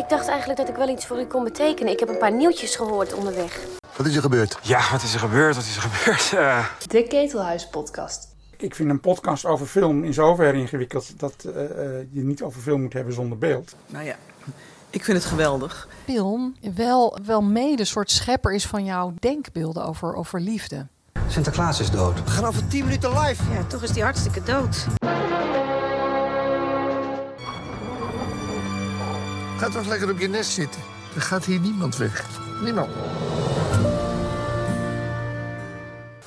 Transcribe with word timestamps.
ik 0.00 0.08
dacht 0.08 0.28
eigenlijk 0.28 0.58
dat 0.58 0.68
ik 0.68 0.74
wel 0.74 0.88
iets 0.88 1.06
voor 1.06 1.20
u 1.20 1.24
kon 1.24 1.44
betekenen. 1.44 1.92
Ik 1.92 2.00
heb 2.00 2.08
een 2.08 2.18
paar 2.18 2.32
nieuwtjes 2.32 2.76
gehoord 2.76 3.14
onderweg. 3.14 3.60
Wat 3.96 4.06
is 4.06 4.16
er 4.16 4.22
gebeurd? 4.22 4.58
Ja, 4.62 4.90
wat 4.90 5.02
is 5.02 5.14
er 5.14 5.20
gebeurd? 5.20 5.54
Wat 5.54 5.64
is 5.64 5.76
er 5.76 5.82
gebeurd? 5.82 6.32
Uh... 6.34 6.66
De 6.88 7.02
Ketelhuis 7.02 7.68
podcast. 7.68 8.28
Ik 8.56 8.74
vind 8.74 8.90
een 8.90 9.00
podcast 9.00 9.44
over 9.44 9.66
film 9.66 10.04
in 10.04 10.14
zoverre 10.14 10.58
ingewikkeld 10.58 11.20
dat 11.20 11.34
uh, 11.46 11.52
je 12.10 12.22
niet 12.22 12.42
over 12.42 12.60
film 12.60 12.80
moet 12.80 12.92
hebben 12.92 13.14
zonder 13.14 13.38
beeld. 13.38 13.74
Nou 13.86 14.04
ja, 14.04 14.16
ik 14.90 15.04
vind 15.04 15.16
het 15.16 15.26
geweldig. 15.26 15.88
Film 16.04 16.56
wel, 16.74 17.18
wel 17.24 17.42
mede 17.42 17.80
een 17.80 17.86
soort 17.86 18.10
schepper 18.10 18.54
is 18.54 18.66
van 18.66 18.84
jouw 18.84 19.12
denkbeelden 19.18 19.84
over, 19.84 20.14
over 20.14 20.40
liefde. 20.40 20.86
Sinterklaas 21.28 21.80
is 21.80 21.90
dood. 21.90 22.24
We 22.24 22.30
gaan 22.30 22.44
over 22.44 22.68
10 22.68 22.84
minuten 22.84 23.10
live. 23.18 23.42
Ja, 23.52 23.64
toch 23.64 23.82
is 23.82 23.90
die 23.90 24.02
hartstikke 24.02 24.42
dood. 24.42 24.86
Ga 29.60 29.68
toch 29.68 29.86
lekker 29.86 30.10
op 30.10 30.18
je 30.18 30.28
nest 30.28 30.50
zitten. 30.50 30.80
Er 31.14 31.20
gaat 31.20 31.44
hier 31.44 31.60
niemand 31.60 31.96
weg. 31.96 32.40
Niemand. 32.64 32.90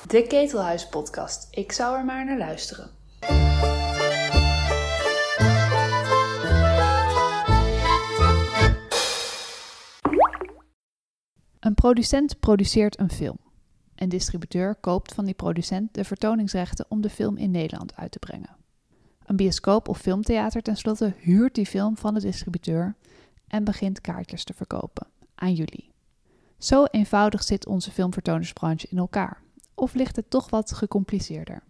De 0.06 0.24
Ketelhuis 0.28 0.88
podcast. 0.88 1.48
Ik 1.50 1.72
zou 1.72 1.96
er 1.96 2.04
maar 2.04 2.24
naar 2.24 2.38
luisteren. 2.38 2.90
Een 11.60 11.74
producent 11.74 12.40
produceert 12.40 12.98
een 12.98 13.10
film. 13.10 13.38
Een 13.94 14.08
distributeur 14.08 14.74
koopt 14.74 15.14
van 15.14 15.24
die 15.24 15.34
producent 15.34 15.94
de 15.94 16.04
vertoningsrechten 16.04 16.86
om 16.88 17.00
de 17.00 17.10
film 17.10 17.36
in 17.36 17.50
Nederland 17.50 17.96
uit 17.96 18.10
te 18.10 18.18
brengen. 18.18 18.56
Een 19.24 19.36
bioscoop 19.36 19.88
of 19.88 19.98
filmtheater 19.98 20.62
tenslotte 20.62 21.14
huurt 21.18 21.54
die 21.54 21.66
film 21.66 21.96
van 21.96 22.14
de 22.14 22.20
distributeur 22.20 22.94
en 23.54 23.64
begint 23.64 24.00
kaartjes 24.00 24.44
te 24.44 24.54
verkopen 24.54 25.06
aan 25.34 25.54
jullie. 25.54 25.90
Zo 26.58 26.84
eenvoudig 26.84 27.42
zit 27.42 27.66
onze 27.66 27.90
filmvertonersbranche 27.90 28.86
in 28.90 28.98
elkaar. 28.98 29.42
Of 29.74 29.94
ligt 29.94 30.16
het 30.16 30.30
toch 30.30 30.50
wat 30.50 30.72
gecompliceerder? 30.72 31.62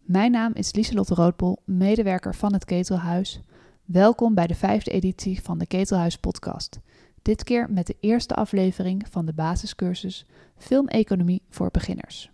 Mijn 0.00 0.30
naam 0.30 0.54
is 0.54 0.72
Lieselotte 0.72 1.14
Roodbol, 1.14 1.58
medewerker 1.64 2.34
van 2.34 2.52
het 2.52 2.64
Ketelhuis. 2.64 3.40
Welkom 3.84 4.34
bij 4.34 4.46
de 4.46 4.54
vijfde 4.54 4.90
editie 4.90 5.42
van 5.42 5.58
de 5.58 5.66
Ketelhuis 5.66 6.16
podcast. 6.16 6.78
Dit 7.22 7.44
keer 7.44 7.70
met 7.70 7.86
de 7.86 7.96
eerste 8.00 8.34
aflevering 8.34 9.06
van 9.10 9.26
de 9.26 9.32
basiscursus 9.32 10.26
Filmeconomie 10.56 11.42
voor 11.50 11.70
beginners. 11.70 12.30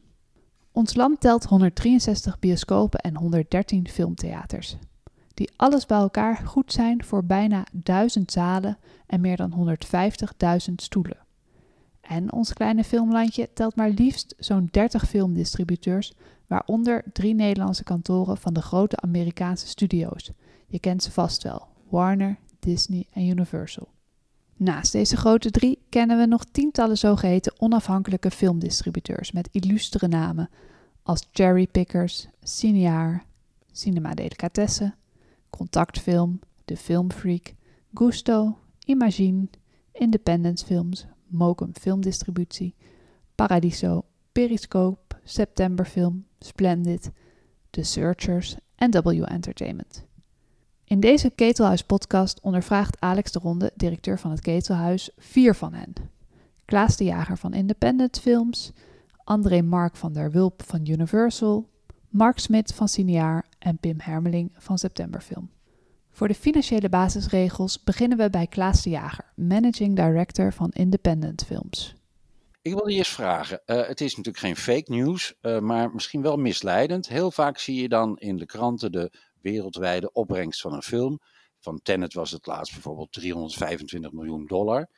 Ons 0.72 0.94
land 0.94 1.20
telt 1.20 1.44
163 1.44 2.38
bioscopen 2.38 3.00
en 3.00 3.16
113 3.16 3.88
filmtheaters, 3.88 4.76
die 5.34 5.50
alles 5.56 5.86
bij 5.86 5.98
elkaar 5.98 6.36
goed 6.36 6.72
zijn 6.72 7.04
voor 7.04 7.24
bijna 7.24 7.66
1000 7.72 8.32
zalen 8.32 8.78
en 9.06 9.20
meer 9.20 9.36
dan 9.36 9.76
150.000 10.68 10.74
stoelen. 10.74 11.18
En 12.00 12.32
ons 12.32 12.52
kleine 12.52 12.84
filmlandje 12.84 13.48
telt 13.54 13.76
maar 13.76 13.90
liefst 13.90 14.34
zo'n 14.38 14.68
30 14.70 15.08
filmdistributeurs, 15.08 16.12
waaronder 16.46 17.04
drie 17.12 17.34
Nederlandse 17.34 17.84
kantoren 17.84 18.36
van 18.36 18.52
de 18.52 18.62
grote 18.62 18.96
Amerikaanse 18.96 19.66
studio's. 19.66 20.30
Je 20.66 20.78
kent 20.78 21.02
ze 21.02 21.10
vast 21.10 21.42
wel: 21.42 21.66
Warner, 21.88 22.38
Disney 22.58 23.06
en 23.12 23.26
Universal. 23.26 23.88
Naast 24.56 24.92
deze 24.92 25.16
grote 25.16 25.50
drie 25.50 25.78
kennen 25.88 26.18
we 26.18 26.26
nog 26.26 26.44
tientallen 26.44 26.98
zogeheten 26.98 27.60
onafhankelijke 27.60 28.30
filmdistributeurs 28.30 29.32
met 29.32 29.48
illustere 29.52 30.08
namen 30.08 30.50
als 31.02 31.28
Cherrypickers, 31.32 32.28
Cinear, 32.42 33.24
Cinema 33.72 34.14
Delicatessen, 34.14 34.94
Contactfilm, 35.56 36.40
De 36.64 36.76
Filmfreak, 36.76 37.54
Gusto, 37.94 38.58
Imagine, 38.86 39.48
Independence 39.92 40.64
Films, 40.64 41.06
Mokum 41.26 41.70
Filmdistributie, 41.80 42.74
Paradiso, 43.34 44.04
Periscope, 44.32 45.14
Septemberfilm, 45.24 46.24
Splendid, 46.40 47.10
The 47.70 47.82
Searchers 47.82 48.56
en 48.76 48.90
W 48.90 49.22
Entertainment. 49.22 50.04
In 50.84 51.00
deze 51.00 51.30
Ketelhuis-podcast 51.30 52.40
ondervraagt 52.40 53.00
Alex 53.00 53.32
de 53.32 53.38
Ronde, 53.38 53.72
directeur 53.74 54.18
van 54.18 54.30
het 54.30 54.40
Ketelhuis, 54.40 55.10
vier 55.16 55.54
van 55.54 55.72
hen. 55.72 55.92
Klaas 56.64 56.96
de 56.96 57.04
Jager 57.04 57.38
van 57.38 57.52
Independent 57.54 58.20
Films, 58.20 58.72
André 59.24 59.62
Mark 59.62 59.96
van 59.96 60.12
der 60.12 60.30
Wulp 60.30 60.62
van 60.62 60.86
Universal, 60.88 61.68
Mark 62.14 62.38
Smit 62.38 62.74
van 62.74 62.88
Cineaar 62.88 63.46
en 63.58 63.78
Pim 63.78 63.96
Hermeling 64.00 64.52
van 64.56 64.78
Septemberfilm. 64.78 65.50
Voor 66.10 66.28
de 66.28 66.34
financiële 66.34 66.88
basisregels 66.88 67.82
beginnen 67.82 68.18
we 68.18 68.30
bij 68.30 68.46
Klaas 68.46 68.82
de 68.82 68.90
Jager, 68.90 69.32
Managing 69.36 69.96
Director 69.96 70.52
van 70.52 70.70
Independent 70.70 71.44
Films. 71.44 71.94
Ik 72.62 72.74
wilde 72.74 72.92
eerst 72.92 73.10
vragen, 73.10 73.62
uh, 73.66 73.86
het 73.86 74.00
is 74.00 74.16
natuurlijk 74.16 74.44
geen 74.44 74.56
fake 74.56 74.92
news, 74.92 75.34
uh, 75.42 75.58
maar 75.58 75.90
misschien 75.90 76.22
wel 76.22 76.36
misleidend. 76.36 77.08
Heel 77.08 77.30
vaak 77.30 77.58
zie 77.58 77.82
je 77.82 77.88
dan 77.88 78.18
in 78.18 78.36
de 78.36 78.46
kranten 78.46 78.92
de 78.92 79.12
wereldwijde 79.40 80.12
opbrengst 80.12 80.60
van 80.60 80.72
een 80.72 80.82
film. 80.82 81.20
Van 81.58 81.80
Tenet 81.82 82.14
was 82.14 82.30
het 82.30 82.46
laatst 82.46 82.72
bijvoorbeeld 82.72 83.12
325 83.12 84.12
miljoen 84.12 84.46
dollar. 84.46 84.88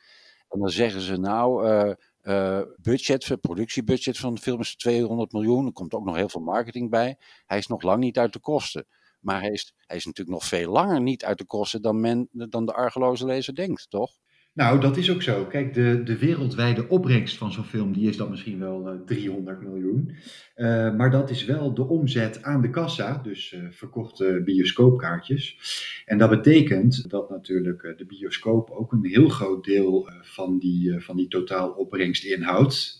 En 0.49 0.59
dan 0.59 0.69
zeggen 0.69 1.01
ze 1.01 1.17
nou, 1.17 1.69
uh, 1.69 1.93
uh, 2.27 2.61
budget, 2.81 3.37
productiebudget 3.41 4.17
van 4.17 4.33
de 4.33 4.41
film 4.41 4.59
is 4.59 4.75
200 4.75 5.31
miljoen. 5.31 5.65
Er 5.65 5.71
komt 5.71 5.93
ook 5.93 6.05
nog 6.05 6.15
heel 6.15 6.29
veel 6.29 6.41
marketing 6.41 6.89
bij. 6.89 7.17
Hij 7.45 7.57
is 7.57 7.67
nog 7.67 7.81
lang 7.81 7.99
niet 7.99 8.17
uit 8.17 8.33
de 8.33 8.39
kosten. 8.39 8.87
Maar 9.19 9.41
hij 9.41 9.51
is, 9.51 9.73
hij 9.79 9.97
is 9.97 10.05
natuurlijk 10.05 10.37
nog 10.37 10.47
veel 10.47 10.71
langer 10.71 11.01
niet 11.01 11.25
uit 11.25 11.37
de 11.37 11.45
kosten 11.45 11.81
dan, 11.81 11.99
men, 11.99 12.29
dan 12.31 12.65
de 12.65 12.73
argeloze 12.73 13.25
lezer 13.25 13.55
denkt, 13.55 13.89
toch? 13.89 14.11
Nou, 14.57 14.79
dat 14.79 14.97
is 14.97 15.11
ook 15.11 15.21
zo. 15.21 15.45
Kijk, 15.45 15.73
de, 15.73 16.03
de 16.03 16.17
wereldwijde 16.17 16.87
opbrengst 16.87 17.37
van 17.37 17.51
zo'n 17.51 17.63
film, 17.63 17.93
die 17.93 18.09
is 18.09 18.17
dan 18.17 18.29
misschien 18.29 18.59
wel 18.59 18.93
uh, 18.93 18.99
300 19.05 19.61
miljoen. 19.61 20.15
Uh, 20.55 20.95
maar 20.95 21.11
dat 21.11 21.29
is 21.29 21.45
wel 21.45 21.73
de 21.73 21.87
omzet 21.87 22.43
aan 22.43 22.61
de 22.61 22.69
kassa, 22.69 23.17
dus 23.23 23.53
uh, 23.53 23.61
verkochte 23.69 24.41
bioscoopkaartjes. 24.45 25.57
En 26.05 26.17
dat 26.17 26.29
betekent 26.29 27.09
dat 27.09 27.29
natuurlijk 27.29 27.93
de 27.97 28.05
bioscoop 28.05 28.69
ook 28.69 28.91
een 28.91 29.05
heel 29.05 29.29
groot 29.29 29.63
deel 29.63 30.09
van, 30.21 30.59
die, 30.59 30.99
van 30.99 31.15
die 31.15 31.27
totaal 31.27 31.69
opbrengst 31.69 32.23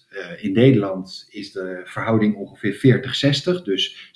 inhoudt. 0.09 0.41
in 0.41 0.51
Nederland 0.51 1.27
is 1.29 1.51
de 1.51 1.81
verhouding 1.83 2.35
ongeveer 2.35 3.01
40-60, 3.59 3.63
dus 3.63 4.11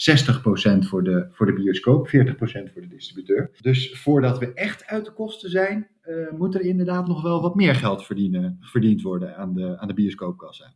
60% 0.80 0.88
voor 0.88 1.04
de, 1.04 1.28
voor 1.32 1.46
de 1.46 1.54
bioscoop, 1.54 2.08
40% 2.08 2.12
voor 2.42 2.82
de 2.82 2.88
distributeur. 2.88 3.52
Dus 3.62 3.92
voordat 3.94 4.40
we 4.40 4.54
echt 4.54 4.86
uit 4.86 5.06
de 5.06 5.14
kosten 5.14 5.50
zijn, 5.50 5.88
uh, 6.04 6.32
moet 6.32 6.56
er 6.56 6.62
inderdaad 6.62 7.08
nog 7.08 7.22
wel 7.22 7.42
wat 7.42 7.56
meer 7.56 7.76
geld 7.76 8.06
verdienen, 8.06 8.58
verdiend 8.62 9.02
worden 9.02 9.36
aan 9.38 9.54
de, 9.54 9.78
aan 9.80 9.88
de 9.88 9.94
bioscoopkassa. 9.94 10.74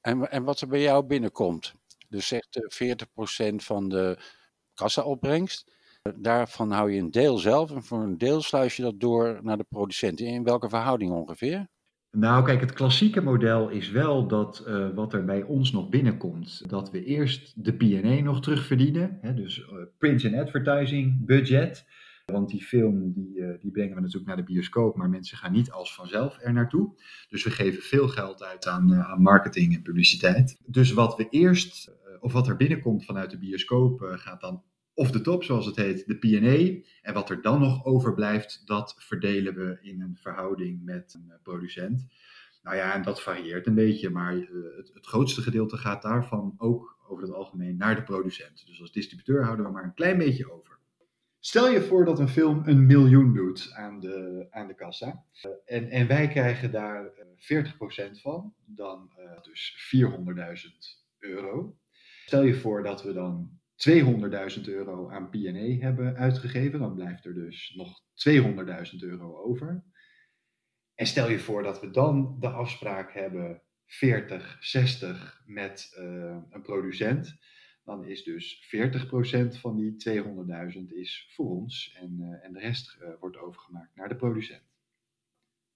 En, 0.00 0.30
en 0.30 0.44
wat 0.44 0.60
er 0.60 0.68
bij 0.68 0.82
jou 0.82 1.06
binnenkomt, 1.06 1.74
dus 2.08 2.26
zegt 2.26 2.78
40% 3.50 3.54
van 3.54 3.88
de 3.88 4.18
kassaopbrengst, 4.74 5.74
daarvan 6.14 6.70
hou 6.70 6.92
je 6.92 7.00
een 7.00 7.10
deel 7.10 7.38
zelf 7.38 7.70
en 7.70 7.82
voor 7.82 8.02
een 8.02 8.18
deel 8.18 8.42
sluis 8.42 8.76
je 8.76 8.82
dat 8.82 9.00
door 9.00 9.38
naar 9.42 9.56
de 9.56 9.66
producent. 9.68 10.20
In 10.20 10.44
welke 10.44 10.68
verhouding 10.68 11.12
ongeveer? 11.12 11.68
Nou, 12.10 12.44
kijk, 12.44 12.60
het 12.60 12.72
klassieke 12.72 13.20
model 13.20 13.68
is 13.68 13.90
wel 13.90 14.28
dat 14.28 14.64
uh, 14.68 14.94
wat 14.94 15.12
er 15.12 15.24
bij 15.24 15.42
ons 15.42 15.72
nog 15.72 15.88
binnenkomt, 15.88 16.68
dat 16.68 16.90
we 16.90 17.04
eerst 17.04 17.64
de 17.64 17.72
P&A 17.72 18.22
nog 18.22 18.40
terugverdienen, 18.40 19.18
hè, 19.20 19.34
dus 19.34 19.58
uh, 19.58 19.66
print 19.98 20.24
and 20.24 20.34
advertising 20.34 21.26
budget. 21.26 21.86
Want 22.24 22.48
die 22.48 22.62
film 22.62 23.12
die, 23.12 23.36
uh, 23.36 23.60
die 23.60 23.70
brengen 23.70 23.94
we 23.94 24.00
natuurlijk 24.00 24.26
naar 24.26 24.36
de 24.36 24.52
bioscoop, 24.52 24.96
maar 24.96 25.08
mensen 25.08 25.38
gaan 25.38 25.52
niet 25.52 25.70
als 25.70 25.94
vanzelf 25.94 26.38
er 26.40 26.52
naartoe. 26.52 26.94
Dus 27.28 27.44
we 27.44 27.50
geven 27.50 27.82
veel 27.82 28.08
geld 28.08 28.42
uit 28.42 28.66
aan, 28.66 28.94
aan 28.94 29.22
marketing 29.22 29.74
en 29.74 29.82
publiciteit. 29.82 30.60
Dus 30.66 30.92
wat 30.92 31.16
we 31.16 31.28
eerst, 31.28 31.92
of 32.20 32.32
wat 32.32 32.48
er 32.48 32.56
binnenkomt 32.56 33.04
vanuit 33.04 33.30
de 33.30 33.38
bioscoop, 33.38 34.00
gaat 34.00 34.40
dan 34.40 34.62
off 34.96 35.10
the 35.10 35.20
top, 35.20 35.44
zoals 35.44 35.66
het 35.66 35.76
heet, 35.76 36.06
de 36.06 36.18
P&A. 36.18 36.88
En 37.02 37.14
wat 37.14 37.30
er 37.30 37.42
dan 37.42 37.60
nog 37.60 37.84
overblijft, 37.84 38.62
dat 38.64 38.94
verdelen 38.98 39.54
we 39.54 39.78
in 39.80 40.00
een 40.00 40.16
verhouding 40.20 40.84
met 40.84 41.14
een 41.14 41.32
producent. 41.42 42.06
Nou 42.62 42.76
ja, 42.76 42.94
en 42.94 43.02
dat 43.02 43.22
varieert 43.22 43.66
een 43.66 43.74
beetje, 43.74 44.10
maar 44.10 44.32
het, 44.32 44.90
het 44.94 45.06
grootste 45.06 45.42
gedeelte 45.42 45.76
gaat 45.76 46.02
daarvan 46.02 46.54
ook 46.58 46.98
over 47.08 47.22
het 47.22 47.32
algemeen 47.32 47.76
naar 47.76 47.94
de 47.94 48.02
producent. 48.02 48.66
Dus 48.66 48.80
als 48.80 48.92
distributeur 48.92 49.44
houden 49.44 49.66
we 49.66 49.72
maar 49.72 49.84
een 49.84 49.94
klein 49.94 50.18
beetje 50.18 50.52
over. 50.52 50.78
Stel 51.38 51.70
je 51.70 51.82
voor 51.82 52.04
dat 52.04 52.18
een 52.18 52.28
film 52.28 52.62
een 52.64 52.86
miljoen 52.86 53.34
doet 53.34 53.72
aan 53.74 54.00
de, 54.00 54.46
aan 54.50 54.66
de 54.66 54.74
kassa. 54.74 55.24
Uh, 55.44 55.52
en, 55.64 55.90
en 55.90 56.06
wij 56.06 56.28
krijgen 56.28 56.70
daar 56.70 57.10
uh, 57.48 57.64
40% 58.10 58.20
van, 58.20 58.54
dan 58.64 59.10
dus 59.42 59.92
400.000 59.96 60.72
euro. 61.18 61.76
Stel 62.24 62.42
je 62.42 62.54
voor 62.54 62.82
dat 62.82 63.02
we 63.02 63.12
dan 63.12 63.58
200.000 63.76 64.62
euro 64.64 65.10
aan 65.10 65.30
P&A 65.30 65.84
hebben 65.84 66.16
uitgegeven, 66.16 66.78
dan 66.78 66.94
blijft 66.94 67.24
er 67.24 67.34
dus 67.34 67.74
nog 67.76 68.02
200.000 68.28 68.98
euro 68.98 69.36
over. 69.36 69.84
En 70.94 71.06
stel 71.06 71.30
je 71.30 71.38
voor 71.38 71.62
dat 71.62 71.80
we 71.80 71.90
dan 71.90 72.36
de 72.40 72.48
afspraak 72.48 73.12
hebben 73.12 73.62
40, 73.86 74.56
60 74.60 75.42
met 75.46 75.92
een 76.50 76.62
producent 76.62 77.38
dan 77.86 78.04
is 78.04 78.22
dus 78.22 78.68
40% 79.56 79.60
van 79.60 79.76
die 79.76 79.96
200.000 80.76 80.94
is 80.94 81.28
voor 81.34 81.50
ons 81.50 81.96
en, 82.00 82.16
uh, 82.20 82.44
en 82.44 82.52
de 82.52 82.58
rest 82.58 82.96
uh, 83.00 83.08
wordt 83.20 83.36
overgemaakt 83.36 83.96
naar 83.96 84.08
de 84.08 84.16
producent. 84.16 84.62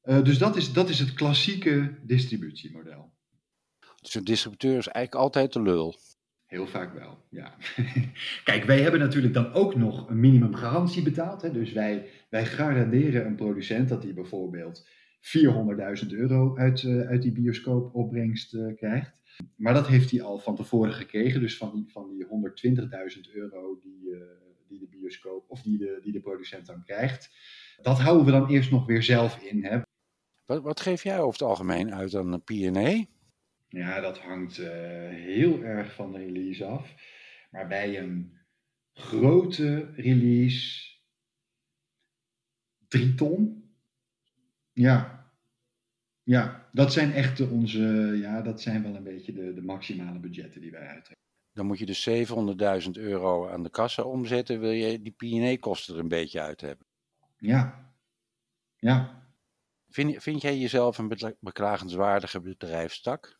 Dus 0.00 0.38
dat 0.38 0.56
is, 0.56 0.72
dat 0.72 0.88
is 0.88 0.98
het 0.98 1.12
klassieke 1.12 1.98
distributiemodel. 2.02 3.12
Dus 4.00 4.14
een 4.14 4.24
distributeur 4.24 4.78
is 4.78 4.88
eigenlijk 4.88 5.24
altijd 5.24 5.52
de 5.52 5.62
lul. 5.62 5.96
Heel 6.50 6.66
vaak 6.66 6.92
wel, 6.92 7.18
ja. 7.28 7.56
Kijk, 8.44 8.64
wij 8.64 8.80
hebben 8.80 9.00
natuurlijk 9.00 9.34
dan 9.34 9.52
ook 9.52 9.74
nog 9.74 10.08
een 10.08 10.20
minimumgarantie 10.20 11.02
betaald. 11.02 11.42
Hè? 11.42 11.52
Dus 11.52 11.72
wij, 11.72 12.08
wij 12.30 12.46
garanderen 12.46 13.26
een 13.26 13.34
producent 13.34 13.88
dat 13.88 14.02
hij 14.02 14.14
bijvoorbeeld 14.14 14.88
400.000 16.02 16.08
euro 16.08 16.56
uit, 16.56 16.82
uh, 16.82 17.08
uit 17.08 17.22
die 17.22 17.32
bioscoopopbrengst 17.32 18.54
uh, 18.54 18.76
krijgt. 18.76 19.12
Maar 19.56 19.74
dat 19.74 19.86
heeft 19.86 20.10
hij 20.10 20.22
al 20.22 20.38
van 20.38 20.56
tevoren 20.56 20.92
gekregen. 20.92 21.40
Dus 21.40 21.56
van 21.56 21.74
die, 21.74 21.90
van 21.90 22.08
die 22.08 22.26
120.000 23.26 23.34
euro 23.34 23.78
die, 23.82 24.08
uh, 24.08 24.20
die 24.68 24.78
de 24.78 24.88
bioscoop 24.90 25.44
of 25.48 25.62
die 25.62 25.78
de, 25.78 25.98
die 26.02 26.12
de 26.12 26.20
producent 26.20 26.66
dan 26.66 26.82
krijgt. 26.82 27.30
Dat 27.82 27.98
houden 27.98 28.24
we 28.24 28.30
dan 28.30 28.48
eerst 28.48 28.70
nog 28.70 28.86
weer 28.86 29.02
zelf 29.02 29.42
in. 29.42 29.64
Hè? 29.64 29.80
Wat, 30.44 30.62
wat 30.62 30.80
geef 30.80 31.02
jij 31.02 31.18
over 31.18 31.32
het 31.32 31.48
algemeen 31.48 31.94
uit 31.94 32.14
aan 32.14 32.32
een 32.32 32.42
P&A? 32.42 33.18
Ja, 33.70 34.00
dat 34.00 34.18
hangt 34.18 34.58
uh, 34.58 34.68
heel 35.08 35.62
erg 35.62 35.94
van 35.94 36.12
de 36.12 36.18
release 36.18 36.64
af. 36.64 36.94
Maar 37.50 37.66
bij 37.66 37.98
een 37.98 38.38
grote 38.92 39.92
release, 39.94 40.96
drie 42.88 43.14
ton. 43.14 43.70
Ja. 44.72 45.18
Ja, 46.22 46.68
dat 46.72 46.92
zijn 46.92 47.12
echt 47.12 47.40
onze, 47.40 47.80
ja, 48.20 48.42
dat 48.42 48.60
zijn 48.60 48.82
wel 48.82 48.94
een 48.94 49.02
beetje 49.02 49.32
de, 49.32 49.54
de 49.54 49.62
maximale 49.62 50.18
budgetten 50.18 50.60
die 50.60 50.70
wij 50.70 50.86
uittrekken. 50.86 51.26
Dan 51.52 51.66
moet 51.66 51.78
je 51.78 51.86
dus 51.86 52.08
700.000 52.84 52.90
euro 52.90 53.48
aan 53.48 53.62
de 53.62 53.70
kassa 53.70 54.02
omzetten, 54.02 54.60
wil 54.60 54.70
je 54.70 55.02
die 55.02 55.12
P&A-kosten 55.12 55.94
er 55.94 56.00
een 56.00 56.08
beetje 56.08 56.40
uit 56.40 56.60
hebben. 56.60 56.86
Ja. 57.36 57.92
Ja. 58.76 59.24
Vind, 59.88 60.22
vind 60.22 60.42
jij 60.42 60.58
jezelf 60.58 60.98
een 60.98 61.36
beklagenswaardige 61.40 62.40
bedrijfstak? 62.40 63.39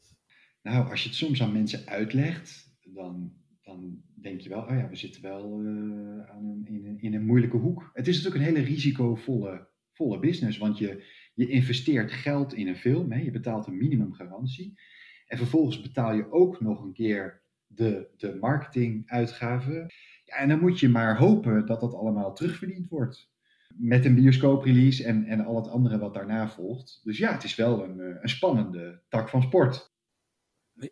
Nou, 0.63 0.91
als 0.91 1.03
je 1.03 1.09
het 1.09 1.19
soms 1.19 1.43
aan 1.43 1.53
mensen 1.53 1.87
uitlegt, 1.87 2.79
dan, 2.83 3.33
dan 3.63 4.03
denk 4.15 4.41
je 4.41 4.49
wel, 4.49 4.63
oh 4.63 4.77
ja, 4.77 4.89
we 4.89 4.97
zitten 4.97 5.23
wel 5.23 5.61
uh, 5.61 6.31
aan 6.31 6.45
een, 6.45 6.99
in, 7.01 7.15
een, 7.15 7.25
moeilijke 7.25 7.57
hoek. 7.57 7.91
Het 7.93 8.09
is 8.09 8.17
natuurlijk 8.17 8.45
een 8.45 8.55
hele 8.55 8.67
risicovolle 8.67 9.69
volle 9.93 10.19
business, 10.19 10.59
want 10.59 10.79
je, 10.79 11.05
je 11.35 11.49
investeert 11.49 12.13
geld 12.13 12.55
in 12.55 12.69
een 12.69 12.77
film, 12.77 13.13
hè, 13.13 13.21
je 13.21 13.31
betaalt 13.31 13.67
een 13.67 13.77
minimumgarantie. 13.77 14.79
En 15.27 15.39
vervolgens 15.39 15.81
betaal 15.81 16.15
je 16.15 16.33
ook 16.33 16.61
nog 16.61 16.83
een 16.83 16.93
keer 16.93 17.43
de, 17.67 18.09
de 18.17 18.37
marketinguitgaven. 18.41 19.87
Ja, 20.25 20.37
en 20.37 20.49
dan 20.49 20.61
moet 20.61 20.81
je 20.81 20.89
maar 20.89 21.19
hopen 21.19 21.67
dat 21.67 21.81
dat 21.81 21.95
allemaal 21.95 22.35
terugverdiend 22.35 22.89
wordt. 22.89 23.31
Met 23.77 24.05
een 24.05 24.15
bioscooprelease 24.15 25.05
en, 25.05 25.25
en 25.25 25.45
al 25.45 25.57
het 25.57 25.69
andere 25.69 25.99
wat 25.99 26.15
daarna 26.15 26.49
volgt. 26.49 27.01
Dus 27.05 27.19
ja, 27.19 27.33
het 27.33 27.45
is 27.45 27.55
wel 27.55 27.85
een, 27.85 28.23
een 28.23 28.29
spannende 28.29 29.03
tak 29.09 29.29
van 29.29 29.43
sport. 29.43 29.93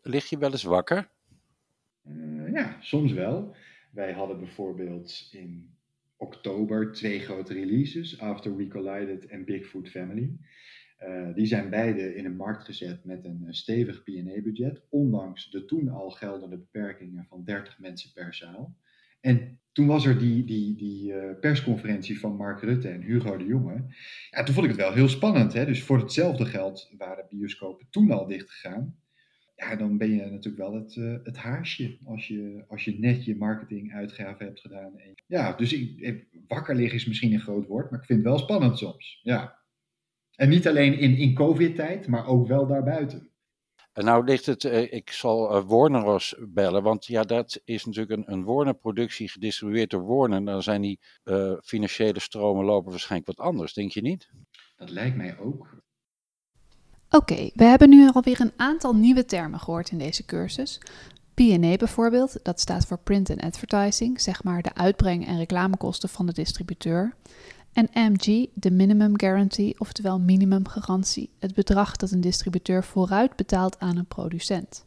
Lig 0.02 0.28
je 0.28 0.38
wel 0.38 0.50
eens 0.50 0.62
wakker? 0.62 1.08
Uh, 2.04 2.52
ja, 2.52 2.76
soms 2.80 3.12
wel. 3.12 3.54
Wij 3.92 4.12
hadden 4.12 4.38
bijvoorbeeld 4.38 5.28
in 5.32 5.76
oktober 6.16 6.92
twee 6.92 7.20
grote 7.20 7.52
releases, 7.52 8.20
After 8.20 8.56
We 8.56 8.68
Collided 8.68 9.26
en 9.26 9.44
Bigfoot 9.44 9.88
Family. 9.88 10.36
Uh, 11.02 11.34
die 11.34 11.46
zijn 11.46 11.70
beide 11.70 12.14
in 12.14 12.22
de 12.22 12.30
markt 12.30 12.64
gezet 12.64 13.04
met 13.04 13.24
een 13.24 13.46
stevig 13.48 14.02
P&A-budget, 14.02 14.82
ondanks 14.88 15.50
de 15.50 15.64
toen 15.64 15.88
al 15.88 16.10
geldende 16.10 16.58
beperkingen 16.58 17.26
van 17.28 17.44
30 17.44 17.78
mensen 17.78 18.12
per 18.12 18.34
zaal. 18.34 18.76
En 19.20 19.60
toen 19.72 19.86
was 19.86 20.06
er 20.06 20.18
die, 20.18 20.44
die, 20.44 20.76
die 20.76 21.14
persconferentie 21.34 22.20
van 22.20 22.36
Mark 22.36 22.60
Rutte 22.60 22.88
en 22.88 23.02
Hugo 23.02 23.36
de 23.36 23.44
Jonge. 23.44 23.84
Ja, 24.30 24.42
toen 24.42 24.54
vond 24.54 24.66
ik 24.66 24.72
het 24.72 24.80
wel 24.80 24.92
heel 24.92 25.08
spannend. 25.08 25.52
Hè? 25.52 25.66
Dus 25.66 25.82
voor 25.82 25.98
hetzelfde 25.98 26.46
geld 26.46 26.94
waren 26.98 27.26
bioscopen 27.28 27.86
toen 27.90 28.10
al 28.10 28.26
dicht 28.26 28.50
gegaan 28.50 28.96
ja, 29.58 29.76
dan 29.76 29.96
ben 29.96 30.10
je 30.10 30.26
natuurlijk 30.26 30.56
wel 30.56 30.74
het, 30.74 30.96
uh, 30.96 31.16
het 31.22 31.36
haasje 31.36 31.98
als 32.04 32.26
je, 32.26 32.64
als 32.68 32.84
je 32.84 32.98
net 32.98 33.24
je 33.24 33.36
marketinguitgaven 33.36 34.46
hebt 34.46 34.60
gedaan. 34.60 34.98
En, 34.98 35.14
ja, 35.26 35.52
dus 35.52 35.72
ik, 35.72 36.26
wakker 36.46 36.74
liggen 36.74 36.98
is 36.98 37.06
misschien 37.06 37.32
een 37.32 37.40
groot 37.40 37.66
woord, 37.66 37.90
maar 37.90 38.00
ik 38.00 38.06
vind 38.06 38.18
het 38.18 38.28
wel 38.28 38.38
spannend 38.38 38.78
soms. 38.78 39.20
Ja. 39.22 39.58
En 40.34 40.48
niet 40.48 40.68
alleen 40.68 40.98
in, 40.98 41.16
in 41.16 41.34
COVID-tijd, 41.34 42.06
maar 42.06 42.26
ook 42.26 42.46
wel 42.46 42.66
daarbuiten. 42.66 43.30
En 43.92 44.04
nou 44.04 44.24
ligt 44.24 44.46
het, 44.46 44.64
uh, 44.64 44.92
ik 44.92 45.10
zal 45.10 45.56
uh, 45.56 45.68
Warner 45.68 46.34
bellen, 46.48 46.82
want 46.82 47.06
ja, 47.06 47.22
dat 47.22 47.60
is 47.64 47.84
natuurlijk 47.84 48.16
een, 48.16 48.32
een 48.32 48.44
Warner-productie 48.44 49.28
gedistribueerd 49.28 49.90
door 49.90 50.06
Warner. 50.06 50.44
Dan 50.44 50.62
zijn 50.62 50.82
die 50.82 51.00
financiële 51.62 52.20
stromen 52.20 52.64
lopen 52.64 52.90
waarschijnlijk 52.90 53.36
wat 53.36 53.46
anders, 53.46 53.72
denk 53.72 53.90
je 53.90 54.00
niet? 54.00 54.30
Dat 54.76 54.90
lijkt 54.90 55.16
mij 55.16 55.38
ook. 55.38 55.86
Oké, 57.10 57.50
we 57.54 57.64
hebben 57.64 57.88
nu 57.88 58.10
alweer 58.12 58.40
een 58.40 58.52
aantal 58.56 58.94
nieuwe 58.94 59.24
termen 59.24 59.60
gehoord 59.60 59.90
in 59.90 59.98
deze 59.98 60.24
cursus. 60.24 60.80
P&A 61.34 61.76
bijvoorbeeld, 61.76 62.38
dat 62.42 62.60
staat 62.60 62.86
voor 62.86 62.98
Print 62.98 63.30
and 63.30 63.40
Advertising, 63.40 64.20
zeg 64.20 64.42
maar 64.42 64.62
de 64.62 64.74
uitbreng- 64.74 65.26
en 65.26 65.36
reclamekosten 65.36 66.08
van 66.08 66.26
de 66.26 66.32
distributeur. 66.32 67.14
En 67.72 67.88
MG, 67.92 68.46
de 68.54 68.70
Minimum 68.70 69.18
Guarantee, 69.18 69.74
oftewel 69.78 70.18
minimumgarantie, 70.20 71.30
het 71.38 71.54
bedrag 71.54 71.96
dat 71.96 72.10
een 72.10 72.20
distributeur 72.20 72.84
vooruit 72.84 73.36
betaalt 73.36 73.78
aan 73.78 73.96
een 73.96 74.06
producent. 74.06 74.84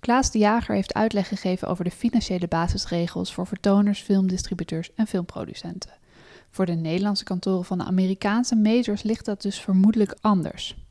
Klaas 0.00 0.30
de 0.30 0.38
Jager 0.38 0.74
heeft 0.74 0.94
uitleg 0.94 1.28
gegeven 1.28 1.68
over 1.68 1.84
de 1.84 1.90
financiële 1.90 2.48
basisregels 2.48 3.34
voor 3.34 3.46
vertoners, 3.46 4.00
filmdistributeurs 4.00 4.94
en 4.94 5.06
filmproducenten. 5.06 5.92
Voor 6.50 6.66
de 6.66 6.72
Nederlandse 6.72 7.24
kantoren 7.24 7.64
van 7.64 7.78
de 7.78 7.84
Amerikaanse 7.84 8.56
majors 8.56 9.02
ligt 9.02 9.24
dat 9.24 9.42
dus 9.42 9.60
vermoedelijk 9.60 10.16
anders. 10.20 10.85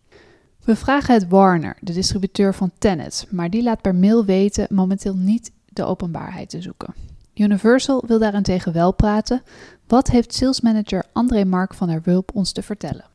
We 0.65 0.75
vragen 0.75 1.13
het 1.13 1.27
Warner, 1.27 1.77
de 1.81 1.93
distributeur 1.93 2.53
van 2.53 2.71
Tenet, 2.77 3.27
maar 3.31 3.49
die 3.49 3.63
laat 3.63 3.81
per 3.81 3.95
mail 3.95 4.25
weten 4.25 4.67
momenteel 4.69 5.15
niet 5.15 5.51
de 5.65 5.83
openbaarheid 5.83 6.49
te 6.49 6.61
zoeken. 6.61 6.93
Universal 7.33 8.03
wil 8.07 8.19
daarentegen 8.19 8.73
wel 8.73 8.93
praten. 8.93 9.43
Wat 9.87 10.07
heeft 10.07 10.33
salesmanager 10.33 11.03
André 11.13 11.43
Mark 11.43 11.73
van 11.73 11.87
der 11.87 12.01
Wulp 12.01 12.35
ons 12.35 12.51
te 12.51 12.61
vertellen? 12.61 13.05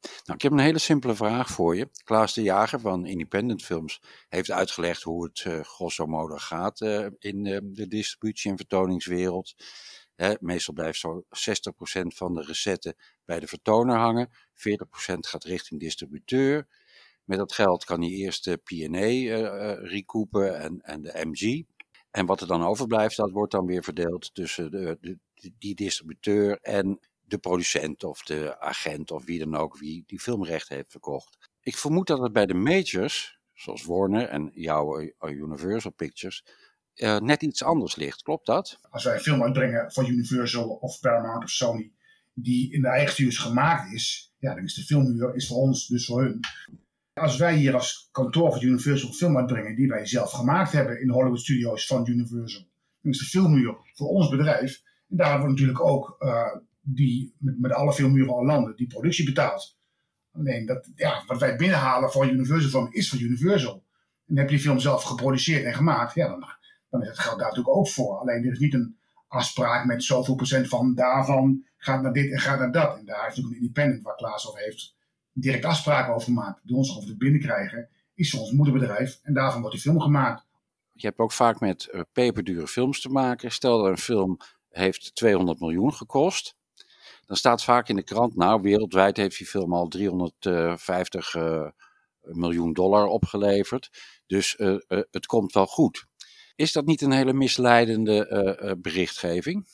Nou, 0.00 0.34
ik 0.34 0.42
heb 0.42 0.52
een 0.52 0.58
hele 0.58 0.78
simpele 0.78 1.14
vraag 1.14 1.50
voor 1.50 1.76
je. 1.76 1.88
Klaas 2.04 2.34
de 2.34 2.42
Jager 2.42 2.80
van 2.80 3.06
Independent 3.06 3.62
Films 3.62 4.02
heeft 4.28 4.50
uitgelegd 4.50 5.02
hoe 5.02 5.24
het 5.24 5.44
uh, 5.46 5.60
grosso 5.60 6.06
modo 6.06 6.36
gaat 6.36 6.80
uh, 6.80 7.06
in 7.18 7.44
uh, 7.44 7.58
de 7.62 7.88
distributie- 7.88 8.50
en 8.50 8.56
vertoningswereld. 8.56 9.54
Meestal 10.40 10.74
blijft 10.74 10.98
zo 10.98 11.22
60% 11.22 11.26
van 12.06 12.34
de 12.34 12.42
recetten 12.42 12.96
bij 13.24 13.40
de 13.40 13.46
vertoner 13.46 13.96
hangen. 13.96 14.28
40% 14.30 14.32
gaat 15.18 15.44
richting 15.44 15.80
distributeur. 15.80 16.66
Met 17.24 17.38
dat 17.38 17.52
geld 17.52 17.84
kan 17.84 18.00
hij 18.00 18.10
eerst 18.10 18.44
de 18.44 18.56
P&A 18.56 18.96
uh, 18.96 19.26
uh, 19.28 19.72
recoupen 19.90 20.60
en, 20.60 20.80
en 20.80 21.02
de 21.02 21.24
MG. 21.24 21.64
En 22.10 22.26
wat 22.26 22.40
er 22.40 22.46
dan 22.46 22.62
overblijft, 22.62 23.16
dat 23.16 23.30
wordt 23.30 23.52
dan 23.52 23.66
weer 23.66 23.82
verdeeld 23.82 24.34
tussen 24.34 24.70
de, 24.70 25.18
die 25.58 25.74
distributeur 25.74 26.58
en 26.60 27.00
de 27.24 27.38
producent 27.38 28.04
of 28.04 28.22
de 28.22 28.60
agent 28.60 29.10
of 29.10 29.24
wie 29.24 29.38
dan 29.38 29.56
ook, 29.56 29.78
wie 29.78 30.04
die 30.06 30.20
filmrechten 30.20 30.76
heeft 30.76 30.90
verkocht. 30.90 31.50
Ik 31.60 31.76
vermoed 31.76 32.06
dat 32.06 32.20
het 32.20 32.32
bij 32.32 32.46
de 32.46 32.54
majors, 32.54 33.38
zoals 33.54 33.84
Warner 33.84 34.28
en 34.28 34.50
jouw 34.54 35.00
Universal 35.20 35.92
Pictures, 35.92 36.44
uh, 36.96 37.18
net 37.18 37.42
iets 37.42 37.62
anders 37.62 37.96
ligt. 37.96 38.22
Klopt 38.22 38.46
dat? 38.46 38.78
Als 38.90 39.04
wij 39.04 39.14
een 39.14 39.20
film 39.20 39.42
uitbrengen 39.42 39.92
van 39.92 40.06
Universal 40.06 40.68
of 40.68 41.00
Paramount 41.00 41.44
of 41.44 41.50
Sony, 41.50 41.92
die 42.34 42.72
in 42.72 42.80
de 42.80 42.88
eigen 42.88 43.12
studios 43.12 43.38
gemaakt 43.38 43.92
is, 43.92 44.34
ja, 44.38 44.54
dan 44.54 44.64
is 44.64 44.74
de 44.74 44.82
filmhuur 44.82 45.34
is 45.34 45.46
voor 45.46 45.56
ons 45.56 45.86
dus 45.86 46.06
voor 46.06 46.22
hun. 46.22 46.40
Als 47.12 47.36
wij 47.36 47.56
hier 47.56 47.74
als 47.74 48.08
kantoor 48.12 48.52
van 48.52 48.62
Universal 48.62 49.08
een 49.08 49.14
film 49.14 49.36
uitbrengen 49.36 49.76
die 49.76 49.88
wij 49.88 50.06
zelf 50.06 50.30
gemaakt 50.30 50.72
hebben 50.72 51.00
in 51.00 51.06
de 51.06 51.12
Hollywood 51.12 51.40
Studios 51.40 51.86
van 51.86 52.08
Universal, 52.08 52.66
dan 53.00 53.12
is 53.12 53.18
de 53.18 53.24
filmhuur 53.24 53.76
voor 53.94 54.08
ons 54.08 54.28
bedrijf. 54.28 54.82
En 55.08 55.16
daar 55.16 55.38
wordt 55.38 55.52
natuurlijk 55.52 55.80
ook 55.80 56.16
uh, 56.18 56.56
die, 56.80 57.34
met, 57.38 57.60
met 57.60 57.72
alle 57.72 57.92
filmhuren 57.92 58.34
al 58.34 58.44
landen, 58.44 58.76
die 58.76 58.86
productie 58.86 59.24
betaald. 59.24 59.78
Alleen 60.32 60.66
dat, 60.66 60.90
ja, 60.94 61.24
wat 61.26 61.40
wij 61.40 61.56
binnenhalen 61.56 62.10
voor 62.10 62.26
Universal 62.26 62.70
film 62.70 62.92
is 62.92 63.08
voor 63.08 63.18
Universal. 63.18 63.84
En 64.26 64.36
heb 64.36 64.48
je 64.48 64.54
die 64.54 64.64
film 64.64 64.78
zelf 64.78 65.02
geproduceerd 65.02 65.64
en 65.64 65.74
gemaakt, 65.74 66.14
ja, 66.14 66.28
dan 66.28 66.44
dan 66.90 67.02
is 67.02 67.08
het 67.08 67.18
geld 67.18 67.38
daar 67.38 67.48
natuurlijk 67.48 67.76
ook 67.76 67.88
voor. 67.88 68.18
Alleen 68.18 68.44
er 68.44 68.52
is 68.52 68.58
niet 68.58 68.74
een 68.74 68.96
afspraak 69.28 69.84
met 69.84 70.04
zoveel 70.04 70.34
procent 70.34 70.68
van 70.68 70.94
daarvan 70.94 71.64
gaat 71.76 72.02
naar 72.02 72.12
dit 72.12 72.32
en 72.32 72.38
gaat 72.38 72.58
naar 72.58 72.72
dat. 72.72 72.98
En 72.98 73.04
daar 73.04 73.22
heeft 73.22 73.28
natuurlijk 73.28 73.54
een 73.54 73.60
independent 73.60 74.02
waar 74.02 74.16
Klaas 74.16 74.48
over 74.48 74.60
heeft 74.60 74.94
direct 75.32 75.64
afspraken 75.64 76.14
over 76.14 76.26
gemaakt. 76.26 76.60
Die 76.62 76.76
ons 76.76 76.96
over 76.96 77.08
het 77.08 77.18
binnenkrijgen 77.18 77.88
is 78.14 78.34
ons 78.34 78.50
moederbedrijf 78.50 79.20
en 79.22 79.34
daarvan 79.34 79.60
wordt 79.60 79.74
die 79.74 79.84
film 79.84 80.00
gemaakt. 80.00 80.46
Je 80.92 81.06
hebt 81.06 81.18
ook 81.18 81.32
vaak 81.32 81.60
met 81.60 81.88
uh, 81.90 82.00
peperdure 82.12 82.66
films 82.66 83.00
te 83.00 83.08
maken. 83.08 83.52
Stel 83.52 83.78
dat 83.78 83.86
een 83.86 83.98
film 83.98 84.36
heeft 84.68 85.14
200 85.14 85.60
miljoen 85.60 85.94
gekost. 85.94 86.56
Dan 87.26 87.36
staat 87.36 87.64
vaak 87.64 87.88
in 87.88 87.96
de 87.96 88.02
krant, 88.02 88.36
nou 88.36 88.62
wereldwijd 88.62 89.16
heeft 89.16 89.38
die 89.38 89.46
film 89.46 89.72
al 89.72 89.88
350 89.88 91.34
uh, 91.34 91.68
miljoen 92.20 92.72
dollar 92.72 93.06
opgeleverd. 93.06 93.90
Dus 94.26 94.58
uh, 94.58 94.76
het 94.88 95.26
komt 95.26 95.52
wel 95.52 95.66
goed. 95.66 96.06
Is 96.56 96.72
dat 96.72 96.86
niet 96.86 97.02
een 97.02 97.12
hele 97.12 97.32
misleidende 97.32 98.28
uh, 98.62 98.72
berichtgeving? 98.78 99.66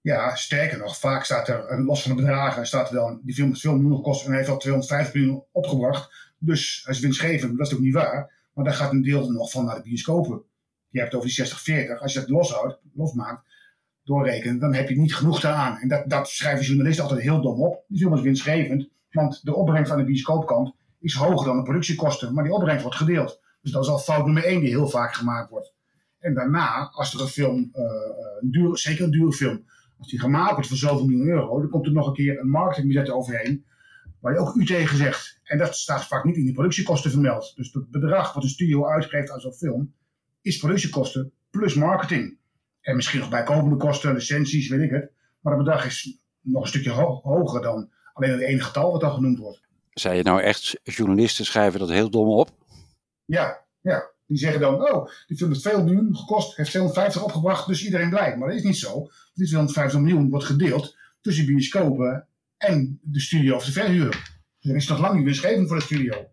Ja, 0.00 0.34
sterker 0.34 0.78
nog, 0.78 0.98
vaak 0.98 1.24
staat 1.24 1.48
er, 1.48 1.64
eh, 1.64 1.84
los 1.86 2.02
van 2.02 2.16
de 2.16 2.22
bedragen, 2.22 2.66
staat 2.66 2.92
er 2.92 3.18
die 3.22 3.34
film 3.34 3.48
heeft 3.48 3.60
veel 3.60 3.76
miljoen 3.76 3.96
gekost 3.96 4.26
en 4.26 4.32
heeft 4.32 4.48
al 4.48 4.58
250 4.58 5.14
miljoen 5.14 5.44
opgebracht. 5.52 6.32
Dus 6.38 6.82
hij 6.84 6.94
is 6.94 7.00
winstgevend, 7.00 7.58
dat 7.58 7.66
is 7.66 7.74
ook 7.74 7.80
niet 7.80 7.94
waar. 7.94 8.32
Maar 8.54 8.64
daar 8.64 8.74
gaat 8.74 8.92
een 8.92 9.02
deel 9.02 9.30
nog 9.30 9.50
van 9.50 9.64
naar 9.64 9.74
de 9.74 9.82
bioscopen. 9.82 10.42
Je 10.88 11.00
hebt 11.00 11.14
over 11.14 11.28
die 11.28 11.86
60-40, 11.96 11.98
als 11.98 12.12
je 12.12 12.20
dat 12.20 12.28
loshoudt, 12.28 12.78
losmaakt, 12.94 13.42
doorrekenen, 14.04 14.58
dan 14.58 14.74
heb 14.74 14.88
je 14.88 14.98
niet 14.98 15.14
genoeg 15.14 15.40
daaraan. 15.40 15.78
En 15.78 15.88
dat, 15.88 16.10
dat 16.10 16.28
schrijven 16.28 16.64
journalisten 16.64 17.04
altijd 17.04 17.22
heel 17.22 17.40
dom 17.40 17.62
op. 17.62 17.84
Die 17.88 17.98
film 17.98 18.14
is 18.14 18.20
winstgevend, 18.20 18.88
want 19.10 19.44
de 19.44 19.54
opbrengst 19.54 19.92
aan 19.92 19.98
de 19.98 20.04
bioscoopkant 20.04 20.74
is 21.00 21.14
hoger 21.14 21.46
dan 21.46 21.56
de 21.56 21.62
productiekosten. 21.62 22.34
Maar 22.34 22.44
die 22.44 22.52
opbrengst 22.52 22.82
wordt 22.82 22.96
gedeeld. 22.96 23.40
Dus 23.62 23.72
dat 23.72 23.82
is 23.82 23.88
al 23.88 23.98
fout 23.98 24.24
nummer 24.24 24.44
één 24.44 24.60
die 24.60 24.68
heel 24.68 24.88
vaak 24.88 25.14
gemaakt 25.14 25.50
wordt. 25.50 25.74
En 26.22 26.34
daarna, 26.34 26.90
als 26.92 27.14
er 27.14 27.20
een 27.20 27.26
film, 27.26 27.70
uh, 27.74 27.82
een 28.40 28.50
duur, 28.50 28.78
zeker 28.78 29.04
een 29.04 29.10
dure 29.10 29.32
film, 29.32 29.64
als 29.98 30.08
die 30.08 30.20
gemaakt 30.20 30.52
wordt 30.52 30.68
voor 30.68 30.76
zoveel 30.76 31.06
miljoen 31.06 31.28
euro, 31.28 31.60
dan 31.60 31.70
komt 31.70 31.86
er 31.86 31.92
nog 31.92 32.06
een 32.06 32.14
keer 32.14 32.40
een 32.40 32.50
marketingbudget 32.50 33.10
overheen, 33.10 33.64
waar 34.20 34.32
je 34.32 34.38
ook 34.38 34.54
u 34.54 34.64
tegen 34.64 34.96
zegt. 34.96 35.40
En 35.42 35.58
dat 35.58 35.76
staat 35.76 36.06
vaak 36.06 36.24
niet 36.24 36.36
in 36.36 36.44
die 36.44 36.54
productiekosten 36.54 37.10
vermeld. 37.10 37.52
Dus 37.56 37.72
het 37.72 37.90
bedrag 37.90 38.32
wat 38.32 38.42
een 38.42 38.48
studio 38.48 38.86
uitgeeft 38.86 39.30
aan 39.30 39.40
zo'n 39.40 39.52
film, 39.52 39.94
is 40.42 40.58
productiekosten 40.58 41.32
plus 41.50 41.74
marketing. 41.74 42.38
En 42.80 42.96
misschien 42.96 43.20
nog 43.20 43.30
bijkomende 43.30 43.76
kosten, 43.76 44.14
licenties, 44.14 44.68
weet 44.68 44.80
ik 44.80 44.90
het. 44.90 45.10
Maar 45.40 45.56
het 45.56 45.64
bedrag 45.64 45.86
is 45.86 46.18
nog 46.40 46.62
een 46.62 46.68
stukje 46.68 46.90
hoger 47.22 47.62
dan 47.62 47.90
alleen 48.12 48.30
het 48.30 48.40
ene 48.40 48.60
getal 48.60 48.92
wat 48.92 49.00
dan 49.00 49.12
genoemd 49.12 49.38
wordt. 49.38 49.60
Zei 49.90 50.16
je 50.16 50.22
nou 50.22 50.40
echt, 50.40 50.80
journalisten 50.82 51.44
schrijven 51.44 51.80
dat 51.80 51.88
heel 51.88 52.10
dom 52.10 52.28
op? 52.28 52.50
Ja, 53.24 53.64
ja. 53.80 54.10
Die 54.32 54.40
zeggen 54.40 54.60
dan, 54.60 54.74
oh, 54.74 55.08
die 55.26 55.36
film 55.36 55.50
heeft 55.50 55.62
veel 55.62 55.84
miljoen 55.84 56.16
gekost, 56.16 56.56
heeft 56.56 56.70
250 56.70 57.22
opgebracht, 57.22 57.66
dus 57.66 57.84
iedereen 57.84 58.10
blij. 58.10 58.36
Maar 58.36 58.48
dat 58.48 58.56
is 58.56 58.64
niet 58.64 58.78
zo. 58.78 59.08
Die 59.34 59.46
250 59.46 60.00
miljoen 60.00 60.30
wordt 60.30 60.44
gedeeld 60.44 60.96
tussen 61.20 61.46
bioscopen 61.46 62.26
en 62.56 62.98
de 63.02 63.20
studio 63.20 63.54
of 63.54 63.64
de 63.64 63.72
verhuur. 63.72 64.40
Er 64.60 64.76
is 64.76 64.88
nog 64.88 65.00
lang 65.00 65.14
niet 65.14 65.24
winstgevend 65.24 65.68
voor 65.68 65.76
de 65.76 65.82
studio. 65.82 66.26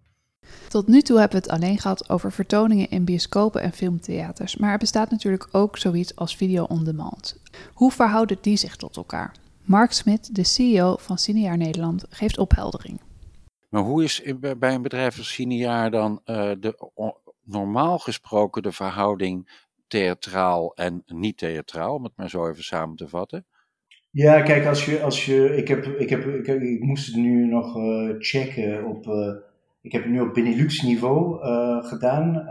Tot 0.68 0.88
nu 0.88 1.02
toe 1.02 1.20
hebben 1.20 1.42
we 1.42 1.46
het 1.46 1.56
alleen 1.56 1.78
gehad 1.80 2.10
over 2.10 2.32
vertoningen 2.32 2.90
in 2.90 3.06
bioscopen 3.06 3.62
en 3.62 3.72
filmtheaters, 3.72 4.58
maar 4.58 4.72
er 4.72 4.78
bestaat 4.78 5.12
natuurlijk 5.12 5.48
ook 5.52 5.78
zoiets 5.78 6.16
als 6.16 6.36
video 6.36 6.64
on 6.64 6.84
demand. 6.84 7.42
Hoe 7.74 7.92
verhouden 7.92 8.38
die 8.42 8.58
zich 8.58 8.76
tot 8.76 8.96
elkaar? 8.98 9.36
Mark 9.64 9.92
Smit, 9.92 10.36
de 10.36 10.44
CEO 10.44 10.96
van 10.98 11.18
Cinejaar 11.18 11.58
Nederland, 11.58 12.06
geeft 12.10 12.38
opheldering. 12.38 13.00
Maar 13.70 13.82
hoe 13.82 14.04
is 14.04 14.24
bij 14.58 14.74
een 14.74 14.82
bedrijf 14.82 15.18
als 15.18 15.34
Cinejaar 15.34 15.92
dan 15.92 16.22
uh, 16.26 16.52
de, 16.60 16.92
normaal 17.50 18.00
gesproken 18.00 18.62
de 18.62 18.72
verhouding 18.72 19.68
theatraal 19.88 20.76
en 20.76 21.04
niet 21.06 21.38
theatraal, 21.38 21.96
om 21.96 22.04
het 22.04 22.14
maar 22.16 22.30
zo 22.30 22.50
even 22.50 22.64
samen 22.64 22.96
te 22.96 23.08
vatten? 23.08 23.46
Ja, 24.12 24.42
kijk, 24.42 24.66
als 24.66 24.86
je, 24.86 25.02
als 25.02 25.26
je 25.26 25.56
ik, 25.56 25.68
heb, 25.68 25.86
ik, 25.86 26.10
heb, 26.10 26.26
ik, 26.26 26.48
ik 26.48 26.84
moest 26.84 27.06
het 27.06 27.16
nu 27.16 27.46
nog 27.46 27.78
uh, 27.78 28.16
checken 28.18 28.86
op, 28.86 29.08
uh, 29.08 29.36
ik 29.82 29.92
heb 29.92 30.04
het 30.04 30.12
nu 30.12 30.20
op 30.20 30.34
Benelux 30.34 30.82
niveau 30.82 31.46
uh, 31.46 31.86
gedaan. 31.86 32.48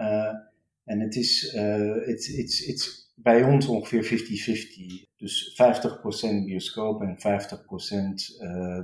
en 0.85 1.01
het 1.01 1.17
is, 1.17 1.55
it's, 2.07 2.29
it's, 2.29 2.67
it's 2.67 3.13
bij 3.15 3.43
ons 3.43 3.67
ongeveer 3.67 4.05
50-50. 4.05 5.17
Dus 5.17 5.61
50% 6.43 6.45
bioscoop 6.45 7.03
en 7.03 7.17
50% 7.17 7.21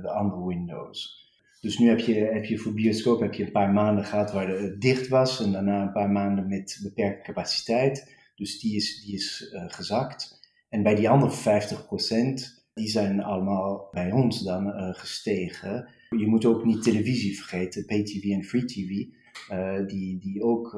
de 0.01 0.11
andere 0.11 0.47
windows. 0.47 1.24
Dus 1.65 1.77
nu 1.77 1.87
heb 1.87 1.99
je, 1.99 2.13
heb 2.13 2.45
je 2.45 2.57
voor 2.57 2.73
bioscoop 2.73 3.19
heb 3.19 3.33
je 3.33 3.45
een 3.45 3.51
paar 3.51 3.73
maanden 3.73 4.05
gehad 4.05 4.31
waar 4.31 4.47
het 4.47 4.81
dicht 4.81 5.07
was 5.07 5.43
en 5.43 5.51
daarna 5.51 5.81
een 5.81 5.91
paar 5.91 6.09
maanden 6.09 6.47
met 6.47 6.79
beperkte 6.83 7.23
capaciteit. 7.23 8.15
Dus 8.35 8.59
die 8.59 8.75
is, 8.75 9.03
die 9.05 9.15
is 9.15 9.51
uh, 9.53 9.63
gezakt. 9.67 10.39
En 10.69 10.83
bij 10.83 10.95
die 10.95 11.09
andere 11.09 11.31
50%, 11.31 12.63
die 12.73 12.87
zijn 12.87 13.23
allemaal 13.23 13.87
bij 13.91 14.11
ons 14.11 14.43
dan 14.43 14.67
uh, 14.67 14.93
gestegen. 14.93 15.89
Je 16.09 16.27
moet 16.27 16.45
ook 16.45 16.65
niet 16.65 16.83
televisie 16.83 17.37
vergeten, 17.37 17.85
pay 17.85 18.03
TV 18.03 18.23
en 18.23 18.43
free 18.43 18.65
TV, 18.65 19.05
uh, 19.51 19.87
die, 19.87 20.19
die 20.19 20.43
ook 20.43 20.75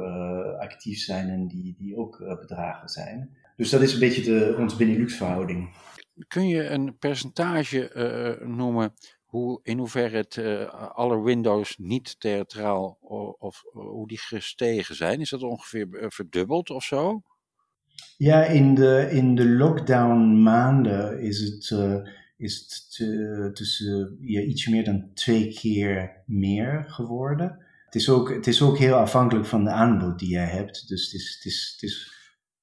actief 0.60 1.00
zijn 1.00 1.30
en 1.30 1.48
die, 1.48 1.76
die 1.78 1.98
ook 1.98 2.38
bedragen 2.40 2.90
zijn. 2.90 3.38
Dus 3.56 3.70
dat 3.70 3.82
is 3.82 3.94
een 3.94 4.00
beetje 4.00 4.22
de, 4.22 4.56
onze 4.60 4.78
Benelux 4.78 5.16
verhouding. 5.16 5.70
Kun 6.28 6.48
je 6.48 6.64
een 6.64 6.98
percentage 6.98 7.92
noemen 8.46 8.94
hoe, 9.28 9.60
in 9.64 9.78
hoeverre 9.78 10.18
het, 10.18 10.36
uh, 10.36 10.74
alle 10.94 11.22
Windows 11.22 11.78
niet 11.78 12.20
theatraal 12.20 12.98
of, 13.02 13.36
of 13.40 13.64
hoe 13.72 14.08
die 14.08 14.20
gestegen 14.20 14.96
zijn. 14.96 15.20
Is 15.20 15.30
dat 15.30 15.44
ongeveer 15.44 15.94
eh, 15.94 16.10
verdubbeld 16.10 16.70
of 16.70 16.84
zo? 16.84 17.22
Ja, 18.18 18.44
in 18.44 18.76
de, 18.76 19.08
in 19.12 19.36
de 19.36 19.50
lockdown 19.50 20.42
maanden 20.42 21.22
is 21.22 21.40
het, 21.40 21.72
is 22.38 22.60
het 22.60 23.56
tussen 23.56 24.18
ja, 24.22 24.42
iets 24.42 24.68
meer 24.68 24.84
dan 24.84 25.10
twee 25.14 25.54
keer 25.54 26.24
meer 26.26 26.86
geworden. 26.88 27.66
Het 27.86 27.96
is, 27.96 28.10
ook, 28.10 28.34
het 28.34 28.48
is 28.48 28.62
ook 28.62 28.78
heel 28.78 28.96
afhankelijk 28.96 29.46
van 29.46 29.64
de 29.64 29.70
aanbod 29.70 30.20
die 30.20 30.30
jij 30.30 30.48
hebt. 30.48 30.88
Dus 30.88 31.06
het 31.06 31.14
is, 31.14 31.36
het 31.36 31.46
is, 31.46 31.72
het 31.74 31.90
is 31.90 32.17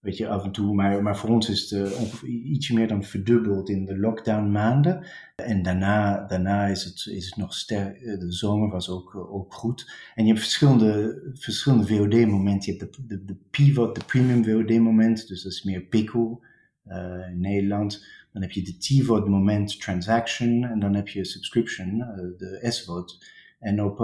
weet 0.05 0.17
je, 0.17 0.29
af 0.29 0.45
en 0.45 0.53
toe. 0.53 0.75
Maar, 0.75 1.03
maar 1.03 1.17
voor 1.17 1.31
ons 1.31 1.49
is 1.49 1.71
het 1.71 1.93
uh, 2.23 2.51
ietsje 2.51 2.75
meer 2.75 2.89
dan 2.89 3.05
verdubbeld 3.05 3.69
in 3.69 3.85
de 3.85 3.99
lockdown 3.99 4.51
maanden. 4.51 5.07
En 5.37 5.63
daarna, 5.63 6.27
daarna 6.27 6.67
is, 6.67 6.85
het, 6.85 7.07
is 7.07 7.25
het 7.25 7.37
nog 7.37 7.55
sterk. 7.55 7.97
Eh, 7.97 8.19
de 8.19 8.33
zomer 8.33 8.71
was 8.71 8.89
ook, 8.91 9.15
eh, 9.15 9.35
ook 9.35 9.55
goed. 9.55 9.93
En 10.15 10.25
je 10.25 10.29
hebt 10.29 10.43
verschillende, 10.43 11.23
verschillende 11.35 11.87
VOD-momenten. 11.87 12.73
Je 12.73 12.79
hebt 12.79 12.97
de, 12.97 13.07
de, 13.07 13.25
de 13.25 13.37
pivot, 13.51 13.95
de 13.95 14.05
premium 14.05 14.45
VOD-moment. 14.45 15.29
Dus 15.29 15.43
dat 15.43 15.53
is 15.53 15.63
meer 15.63 15.87
uh, 15.93 17.29
in 17.31 17.41
Nederland. 17.41 18.07
Dan 18.33 18.43
heb 18.43 18.51
je 18.51 18.63
de 18.63 18.77
T-VOD-moment 18.77 19.81
transaction. 19.81 20.65
En 20.65 20.81
dan 20.81 20.95
heb 20.95 21.09
je 21.09 21.25
subscription, 21.25 21.99
de 22.37 22.59
S-VOD. 22.69 23.27
En 23.59 23.83
op, 23.83 23.99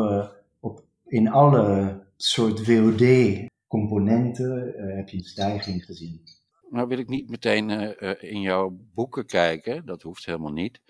op, 0.61 0.85
in 1.07 1.29
alle 1.29 1.99
soort 2.17 2.61
VOD 2.61 3.49
componenten 3.71 4.75
uh, 4.77 4.97
heb 4.97 5.09
je 5.09 5.17
een 5.17 5.25
stijging 5.25 5.85
gezien. 5.85 6.23
Nou 6.71 6.89
wil 6.89 6.99
ik 6.99 7.09
niet 7.09 7.31
meteen 7.31 7.69
uh, 7.71 8.13
in 8.21 8.41
jouw 8.41 8.79
boeken 8.95 9.27
kijken, 9.27 9.87
dat 9.87 10.03
hoeft 10.03 10.27
helemaal 10.27 10.53
niet. 10.53 10.81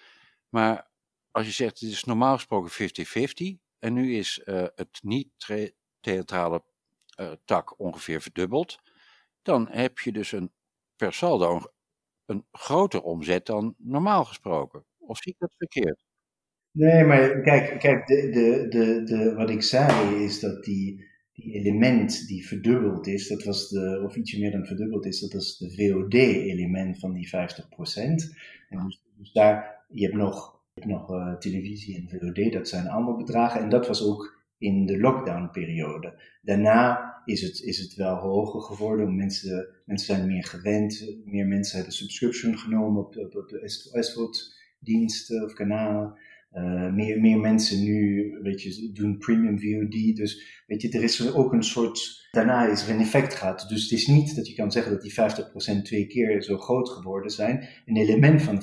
Maar 0.48 0.90
als 1.30 1.46
je 1.46 1.52
zegt, 1.52 1.80
het 1.80 1.90
is 1.90 2.04
normaal 2.04 2.34
gesproken 2.34 2.70
50-50 2.70 3.58
en 3.78 3.92
nu 3.92 4.14
is 4.14 4.40
het 4.74 4.98
niet-theatrale 5.02 6.62
tak 7.44 7.80
ongeveer 7.80 8.20
verdubbeld, 8.20 8.78
dan 9.42 9.68
heb 9.70 9.98
je 9.98 10.12
dus 10.12 10.32
een 10.32 10.52
per 10.96 11.12
saldo 11.12 11.60
een, 12.26 12.44
grotere 12.52 13.02
omzet 13.02 13.46
dan 13.46 13.74
normaal 13.78 14.24
gesproken. 14.24 14.84
Of 14.98 15.18
zie 15.18 15.32
ik 15.32 15.38
dat 15.38 15.54
verkeerd? 15.56 16.04
Nee, 16.70 17.04
maar 17.04 17.40
kijk, 17.40 17.78
kijk 17.78 18.06
de, 18.06 18.30
de, 18.30 18.68
de, 18.68 19.02
de, 19.04 19.34
wat 19.34 19.50
ik 19.50 19.62
zei 19.62 20.24
is 20.24 20.40
dat 20.40 20.64
die, 20.64 21.09
element 21.42 22.26
die 22.26 22.46
verdubbeld 22.46 23.06
is, 23.06 23.28
dat 23.28 23.42
was 23.42 23.68
de, 23.68 24.02
of 24.04 24.16
ietsje 24.16 24.38
meer 24.38 24.50
dan 24.50 24.66
verdubbeld 24.66 25.06
is, 25.06 25.20
dat 25.20 25.40
is 25.40 25.56
de 25.56 25.70
VOD-element 25.70 26.98
van 26.98 27.12
die 27.12 27.28
50%. 27.28 27.30
En 28.68 28.84
dus, 28.84 29.02
dus, 29.16 29.32
daar, 29.32 29.84
je 29.88 30.04
hebt 30.04 30.16
nog, 30.16 30.60
je 30.74 30.86
nog 30.86 31.10
uh, 31.10 31.36
televisie 31.36 31.96
en 31.96 32.08
VOD, 32.08 32.52
dat 32.52 32.68
zijn 32.68 32.88
andere 32.88 33.16
bedragen. 33.16 33.60
En 33.60 33.68
dat 33.68 33.86
was 33.86 34.04
ook 34.04 34.38
in 34.58 34.86
de 34.86 34.98
lockdown-periode. 34.98 36.22
Daarna 36.42 37.10
is 37.24 37.42
het, 37.42 37.60
is 37.60 37.78
het 37.78 37.94
wel 37.94 38.16
hoger 38.16 38.60
geworden. 38.60 39.16
Mensen, 39.16 39.68
mensen 39.84 40.14
zijn 40.14 40.26
meer 40.26 40.44
gewend. 40.44 41.16
Meer 41.24 41.46
mensen 41.46 41.76
hebben 41.76 41.94
subscription 41.94 42.58
genomen 42.58 43.00
op, 43.02 43.16
op, 43.16 43.36
op 43.36 43.48
de 43.48 43.68
SVOD-diensten 44.00 45.44
of 45.44 45.52
kanalen. 45.52 46.14
Uh, 46.52 46.92
meer, 46.92 47.20
meer 47.20 47.38
mensen 47.38 47.84
nu, 47.84 48.24
weet 48.42 48.62
je, 48.62 48.90
doen 48.92 49.18
premium 49.18 49.60
VOD. 49.60 50.16
Dus, 50.16 50.62
weet 50.66 50.82
je, 50.82 50.88
er 50.90 51.02
is 51.02 51.32
ook 51.32 51.52
een 51.52 51.62
soort, 51.62 52.28
daarna 52.30 52.66
is 52.66 52.82
er 52.82 52.94
een 52.94 53.00
effect 53.00 53.34
gehad. 53.34 53.66
Dus 53.68 53.82
het 53.82 53.92
is 53.92 54.06
niet 54.06 54.36
dat 54.36 54.48
je 54.48 54.54
kan 54.54 54.72
zeggen 54.72 54.92
dat 54.92 55.02
die 55.02 55.12
50% 55.80 55.82
twee 55.82 56.06
keer 56.06 56.42
zo 56.42 56.58
groot 56.58 56.88
geworden 56.88 57.30
zijn. 57.30 57.68
Een 57.86 57.96
element 57.96 58.42
van 58.42 58.54
de 58.54 58.62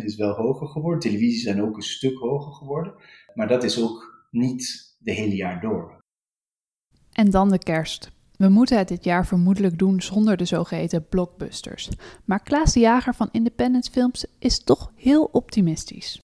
50% 0.00 0.04
is 0.04 0.16
wel 0.16 0.34
hoger 0.34 0.68
geworden. 0.68 1.00
Televisie 1.00 1.40
zijn 1.40 1.62
ook 1.62 1.76
een 1.76 1.82
stuk 1.82 2.18
hoger 2.18 2.52
geworden. 2.52 2.94
Maar 3.34 3.48
dat 3.48 3.64
is 3.64 3.82
ook 3.82 4.26
niet 4.30 4.94
de 4.98 5.12
hele 5.12 5.36
jaar 5.36 5.60
door. 5.60 5.98
En 7.12 7.30
dan 7.30 7.48
de 7.48 7.58
kerst. 7.58 8.10
We 8.36 8.48
moeten 8.48 8.78
het 8.78 8.88
dit 8.88 9.04
jaar 9.04 9.26
vermoedelijk 9.26 9.78
doen 9.78 10.00
zonder 10.00 10.36
de 10.36 10.44
zogeheten 10.44 11.08
blockbusters. 11.08 11.88
Maar 12.24 12.42
Klaas 12.42 12.72
de 12.72 12.80
Jager 12.80 13.14
van 13.14 13.28
Independence 13.32 13.90
Films 13.90 14.26
is 14.38 14.64
toch 14.64 14.92
heel 14.94 15.24
optimistisch. 15.24 16.20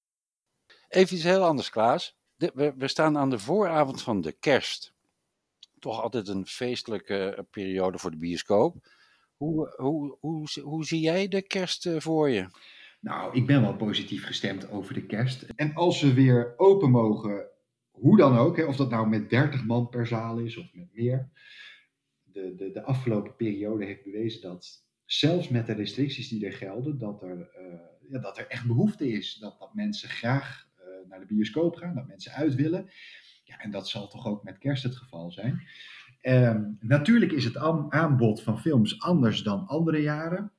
Even 0.92 1.16
iets 1.16 1.24
heel 1.24 1.44
anders, 1.44 1.70
Klaas. 1.70 2.16
we, 2.36 2.74
we, 2.76 2.88
staan 2.88 3.18
aan 3.18 3.30
de 3.30 3.38
vooravond 3.38 4.02
van 4.02 4.20
de 4.20 4.32
kerst. 4.32 4.92
Toch 5.78 6.02
altijd 6.02 6.28
een 6.28 6.46
feestelijke 6.46 7.34
eh, 7.34 7.44
periode 7.50 7.98
voor 7.98 8.10
de 8.10 8.16
bioscoop. 8.16 8.76
Hoe, 9.36 9.74
hoe, 9.76 10.16
hoe, 10.20 10.48
hoe 10.62 10.84
zie 10.84 11.00
jij 11.00 11.28
de 11.28 11.42
kerst 11.42 11.86
eh, 11.86 12.00
voor 12.00 12.30
je? 12.30 12.46
Nou, 13.00 13.36
ik 13.36 13.46
ben 13.46 13.60
wel 13.60 13.76
positief 13.76 14.24
gestemd 14.24 14.70
over 14.70 14.94
de 14.94 15.06
kerst. 15.06 15.42
En 15.42 15.74
als 15.74 16.00
we 16.00 16.14
weer 16.14 16.54
open 16.56 16.90
mogen, 16.90 17.46
hoe 17.90 18.16
dan 18.16 18.36
ook, 18.36 18.56
hè, 18.56 18.64
of 18.64 18.76
dat 18.76 18.90
nou 18.90 19.08
met 19.08 19.30
30 19.30 19.64
man 19.64 19.88
per 19.88 20.06
zaal 20.06 20.38
is 20.38 20.56
of 20.56 20.74
met 20.74 20.88
meer. 20.92 21.30
De, 22.22 22.54
de, 22.54 22.70
de 22.70 22.82
afgelopen 22.82 23.36
periode 23.36 23.84
heeft 23.84 24.04
bewezen 24.04 24.40
dat 24.40 24.84
zelfs 25.04 25.48
met 25.48 25.66
de 25.66 25.72
restricties 25.72 26.28
die 26.28 26.46
er 26.46 26.52
gelden, 26.52 26.98
dat 26.98 27.22
er 27.22 27.50
uh, 27.58 28.10
ja, 28.12 28.18
dat 28.18 28.38
er 28.38 28.46
echt 28.46 28.66
behoefte 28.66 29.08
is. 29.08 29.34
Dat, 29.34 29.58
dat 29.58 29.74
mensen 29.74 30.08
graag 30.08 30.70
naar 31.12 31.26
de 31.26 31.34
bioscoop 31.34 31.76
gaan, 31.76 31.94
dat 31.94 32.06
mensen 32.06 32.32
uit 32.32 32.54
willen. 32.54 32.90
Ja, 33.44 33.58
en 33.58 33.70
dat 33.70 33.88
zal 33.88 34.08
toch 34.08 34.26
ook 34.26 34.42
met 34.42 34.58
kerst 34.58 34.82
het 34.82 34.96
geval 34.96 35.30
zijn. 35.30 35.62
Ehm, 36.20 36.62
natuurlijk 36.80 37.32
is 37.32 37.44
het 37.44 37.56
aanbod 37.88 38.42
van 38.42 38.60
films 38.60 39.00
anders 39.00 39.42
dan 39.42 39.66
andere 39.66 40.02
jaren. 40.02 40.52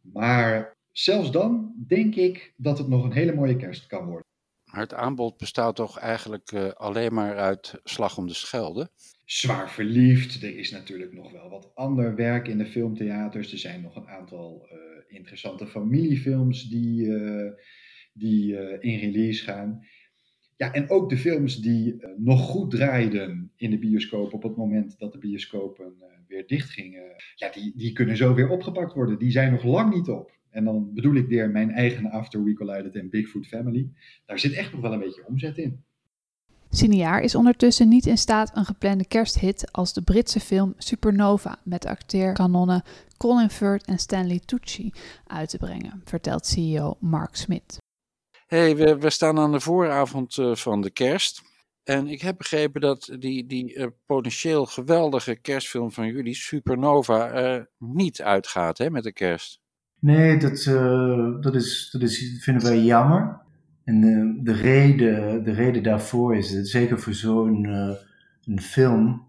Maar 0.00 0.76
zelfs 0.92 1.30
dan 1.30 1.74
denk 1.86 2.14
ik 2.14 2.54
dat 2.56 2.78
het 2.78 2.88
nog 2.88 3.04
een 3.04 3.12
hele 3.12 3.34
mooie 3.34 3.56
kerst 3.56 3.86
kan 3.86 4.04
worden. 4.04 4.28
Maar 4.64 4.80
het 4.80 4.94
aanbod 4.94 5.36
bestaat 5.36 5.76
toch 5.76 5.98
eigenlijk 5.98 6.52
uh, 6.52 6.68
alleen 6.68 7.14
maar 7.14 7.36
uit 7.36 7.80
Slag 7.84 8.18
om 8.18 8.26
de 8.26 8.34
Schelde? 8.34 8.90
Zwaar 9.24 9.70
verliefd. 9.70 10.42
Er 10.42 10.58
is 10.58 10.70
natuurlijk 10.70 11.12
nog 11.12 11.32
wel 11.32 11.48
wat 11.50 11.70
ander 11.74 12.14
werk 12.14 12.48
in 12.48 12.58
de 12.58 12.66
filmtheaters. 12.66 13.52
Er 13.52 13.58
zijn 13.58 13.80
nog 13.80 13.96
een 13.96 14.08
aantal 14.08 14.68
uh, 14.72 14.78
interessante 15.16 15.66
familiefilms 15.66 16.68
die, 16.68 17.06
uh, 17.06 17.52
die 18.12 18.52
in 18.80 18.98
release 18.98 19.44
gaan. 19.44 19.84
Ja, 20.56 20.72
en 20.72 20.90
ook 20.90 21.08
de 21.08 21.16
films 21.16 21.56
die 21.56 21.96
nog 22.16 22.40
goed 22.40 22.70
draaiden 22.70 23.52
in 23.56 23.70
de 23.70 23.78
bioscoop 23.78 24.32
op 24.32 24.42
het 24.42 24.56
moment 24.56 24.98
dat 24.98 25.12
de 25.12 25.18
bioscopen 25.18 25.94
weer 26.30 26.46
dichtgingen. 26.46 27.02
Ja, 27.34 27.50
die, 27.50 27.72
die 27.76 27.92
kunnen 27.92 28.16
zo 28.16 28.34
weer 28.34 28.48
opgepakt 28.48 28.94
worden. 28.94 29.18
Die 29.18 29.30
zijn 29.30 29.52
nog 29.52 29.64
lang 29.64 29.94
niet 29.94 30.08
op. 30.08 30.38
En 30.50 30.64
dan 30.64 30.94
bedoel 30.94 31.14
ik 31.14 31.26
weer 31.26 31.50
mijn 31.50 31.70
eigen 31.70 32.10
After 32.10 32.44
We 32.44 32.54
Collided 32.54 32.96
en 32.96 33.10
Bigfoot 33.10 33.46
Family. 33.46 33.90
Daar 34.26 34.38
zit 34.38 34.52
echt 34.52 34.72
nog 34.72 34.80
wel 34.80 34.92
een 34.92 34.98
beetje 34.98 35.26
omzet 35.26 35.58
in. 35.58 35.84
Cineaar 36.70 37.20
is 37.20 37.34
ondertussen 37.34 37.88
niet 37.88 38.06
in 38.06 38.18
staat 38.18 38.56
een 38.56 38.64
geplande 38.64 39.06
kersthit 39.06 39.72
als 39.72 39.92
de 39.92 40.02
Britse 40.02 40.40
film 40.40 40.74
Supernova 40.78 41.58
met 41.64 41.86
acteerkanonnen 41.86 42.82
Colin 43.16 43.50
Firth 43.50 43.84
en 43.84 43.98
Stanley 43.98 44.40
Tucci 44.44 44.92
uit 45.26 45.48
te 45.48 45.58
brengen, 45.58 46.00
vertelt 46.04 46.46
CEO 46.46 46.96
Mark 47.00 47.34
Smith. 47.34 47.78
Hey, 48.50 48.76
we, 48.76 48.98
we 48.98 49.10
staan 49.10 49.38
aan 49.38 49.52
de 49.52 49.60
vooravond 49.60 50.36
uh, 50.36 50.54
van 50.54 50.80
de 50.80 50.90
kerst. 50.90 51.42
En 51.84 52.06
ik 52.06 52.20
heb 52.20 52.38
begrepen 52.38 52.80
dat 52.80 53.16
die, 53.18 53.46
die 53.46 53.74
uh, 53.74 53.86
potentieel 54.06 54.66
geweldige 54.66 55.36
kerstfilm 55.36 55.92
van 55.92 56.06
jullie, 56.06 56.34
Supernova, 56.34 57.66
niet 57.78 58.22
uitgaat 58.22 58.78
hè, 58.78 58.90
met 58.90 59.02
de 59.02 59.12
kerst. 59.12 59.60
Nee, 59.98 60.36
dat, 60.36 60.64
uh, 60.64 61.40
dat, 61.40 61.54
is, 61.54 61.88
dat 61.92 62.02
is, 62.02 62.38
vinden 62.42 62.62
wij 62.62 62.78
jammer. 62.78 63.40
En 63.84 64.00
de, 64.00 64.40
de, 64.42 64.52
reden, 64.52 65.44
de 65.44 65.52
reden 65.52 65.82
daarvoor 65.82 66.36
is, 66.36 66.54
dat 66.54 66.68
zeker 66.68 67.00
voor 67.00 67.14
zo'n 67.14 67.64
een 68.44 68.60
film, 68.60 69.28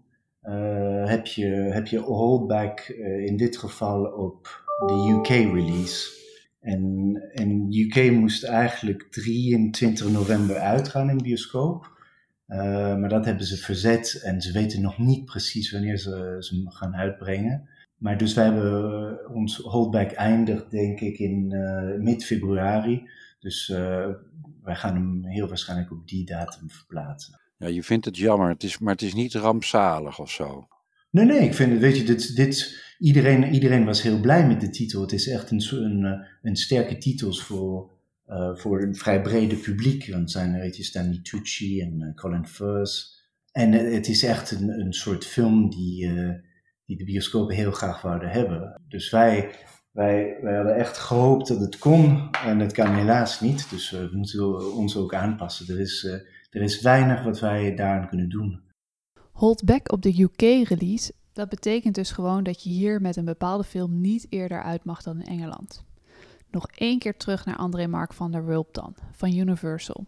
heb, 1.04 1.26
je, 1.26 1.46
heb 1.46 1.86
je 1.86 1.98
holdback 1.98 2.80
in 3.26 3.36
dit 3.36 3.56
geval 3.56 4.04
op 4.04 4.64
de 4.86 5.14
UK-release. 5.18 6.21
En, 6.62 7.14
en 7.32 7.66
UK 7.70 8.12
moest 8.12 8.44
eigenlijk 8.44 9.06
23 9.10 10.10
november 10.10 10.56
uitgaan 10.56 11.10
in 11.10 11.18
bioscoop. 11.18 11.90
maar 12.98 13.08
dat 13.08 13.24
hebben 13.24 13.46
ze 13.46 13.56
verzet 13.56 14.20
en 14.24 14.40
ze 14.40 14.52
weten 14.52 14.80
nog 14.80 14.98
niet 14.98 15.24
precies 15.24 15.72
wanneer 15.72 15.98
ze 15.98 16.36
ze 16.38 16.64
gaan 16.68 16.94
uitbrengen. 16.94 17.68
Maar 17.96 18.18
dus 18.18 18.34
wij 18.34 18.44
hebben 18.44 19.30
ons 19.34 19.56
holdback 19.56 20.10
eindigt 20.10 20.70
denk 20.70 21.00
ik 21.00 21.18
in 21.18 21.50
uh, 21.52 21.98
mid-februari. 21.98 23.08
Dus 23.40 23.68
wij 24.62 24.74
gaan 24.74 24.94
hem 24.94 25.24
heel 25.24 25.48
waarschijnlijk 25.48 25.92
op 25.92 26.08
die 26.08 26.24
datum 26.24 26.70
verplaatsen. 26.70 27.40
Ja, 27.56 27.68
je 27.68 27.82
vindt 27.82 28.04
het 28.04 28.16
jammer, 28.16 28.48
het 28.48 28.62
is, 28.62 28.78
maar 28.78 28.92
het 28.92 29.02
is 29.02 29.14
niet 29.14 29.34
rampzalig 29.34 30.18
of 30.18 30.30
zo. 30.30 30.66
Nee, 31.12 31.24
nee, 31.24 31.40
ik 31.40 31.54
vind 31.54 31.80
weet 31.80 31.96
je, 31.96 32.04
dit, 32.04 32.36
dit, 32.36 32.82
iedereen, 32.98 33.44
iedereen 33.44 33.84
was 33.84 34.02
heel 34.02 34.20
blij 34.20 34.46
met 34.46 34.60
de 34.60 34.70
titel. 34.70 35.00
Het 35.00 35.12
is 35.12 35.28
echt 35.28 35.50
een, 35.50 35.62
een, 35.70 36.04
eh, 36.04 36.26
een 36.42 36.56
sterke 36.56 36.98
titel 36.98 37.32
voor, 37.32 37.90
uh, 38.28 38.56
voor 38.56 38.82
een 38.82 38.94
vrij 38.94 39.22
brede 39.22 39.56
publiek. 39.56 40.08
Want 40.10 40.30
zijn, 40.30 40.52
weet 40.52 40.76
je, 40.76 40.82
Stanley 40.82 41.20
Tucci 41.22 41.80
en 41.80 42.00
uh, 42.00 42.14
Colin 42.14 42.46
Firth. 42.46 43.20
En 43.52 43.72
het 43.72 44.08
is 44.08 44.22
echt 44.22 44.50
een, 44.50 44.68
een 44.68 44.92
soort 44.92 45.26
film 45.26 45.70
die 45.70 46.10
die 46.86 46.96
de 46.96 47.04
bioscopen 47.12 47.54
heel 47.54 47.72
graag 47.72 48.02
wouden 48.02 48.28
hebben. 48.28 48.80
Dus 48.88 49.10
wij, 49.10 49.50
wij, 49.90 50.38
wij 50.42 50.54
hadden 50.54 50.76
echt 50.76 50.98
gehoopt 50.98 51.48
dat 51.48 51.60
het 51.60 51.78
kon 51.78 52.30
en 52.44 52.58
het 52.58 52.72
kan 52.72 52.94
helaas 52.94 53.40
niet. 53.40 53.70
Dus 53.70 53.90
we 53.90 54.08
moeten 54.12 54.74
ons 54.74 54.96
ook 54.96 55.14
aanpassen. 55.14 55.74
Er 55.74 55.80
is, 55.80 56.04
er 56.50 56.62
is 56.62 56.80
weinig 56.80 57.22
wat 57.22 57.40
wij 57.40 57.74
daaraan 57.74 58.08
kunnen 58.08 58.28
doen. 58.28 58.61
Hold 59.42 59.64
back 59.64 59.92
op 59.92 60.02
de 60.02 60.22
UK-release, 60.22 61.12
dat 61.32 61.48
betekent 61.48 61.94
dus 61.94 62.10
gewoon 62.10 62.42
dat 62.42 62.62
je 62.62 62.70
hier 62.70 63.00
met 63.00 63.16
een 63.16 63.24
bepaalde 63.24 63.64
film 63.64 64.00
niet 64.00 64.26
eerder 64.28 64.62
uit 64.62 64.84
mag 64.84 65.02
dan 65.02 65.20
in 65.20 65.26
Engeland. 65.26 65.84
Nog 66.50 66.66
één 66.66 66.98
keer 66.98 67.16
terug 67.16 67.44
naar 67.44 67.56
André 67.56 67.86
Mark 67.86 68.12
van 68.12 68.32
der 68.32 68.44
Wulp 68.44 68.74
dan, 68.74 68.94
van 69.12 69.32
Universal. 69.32 70.06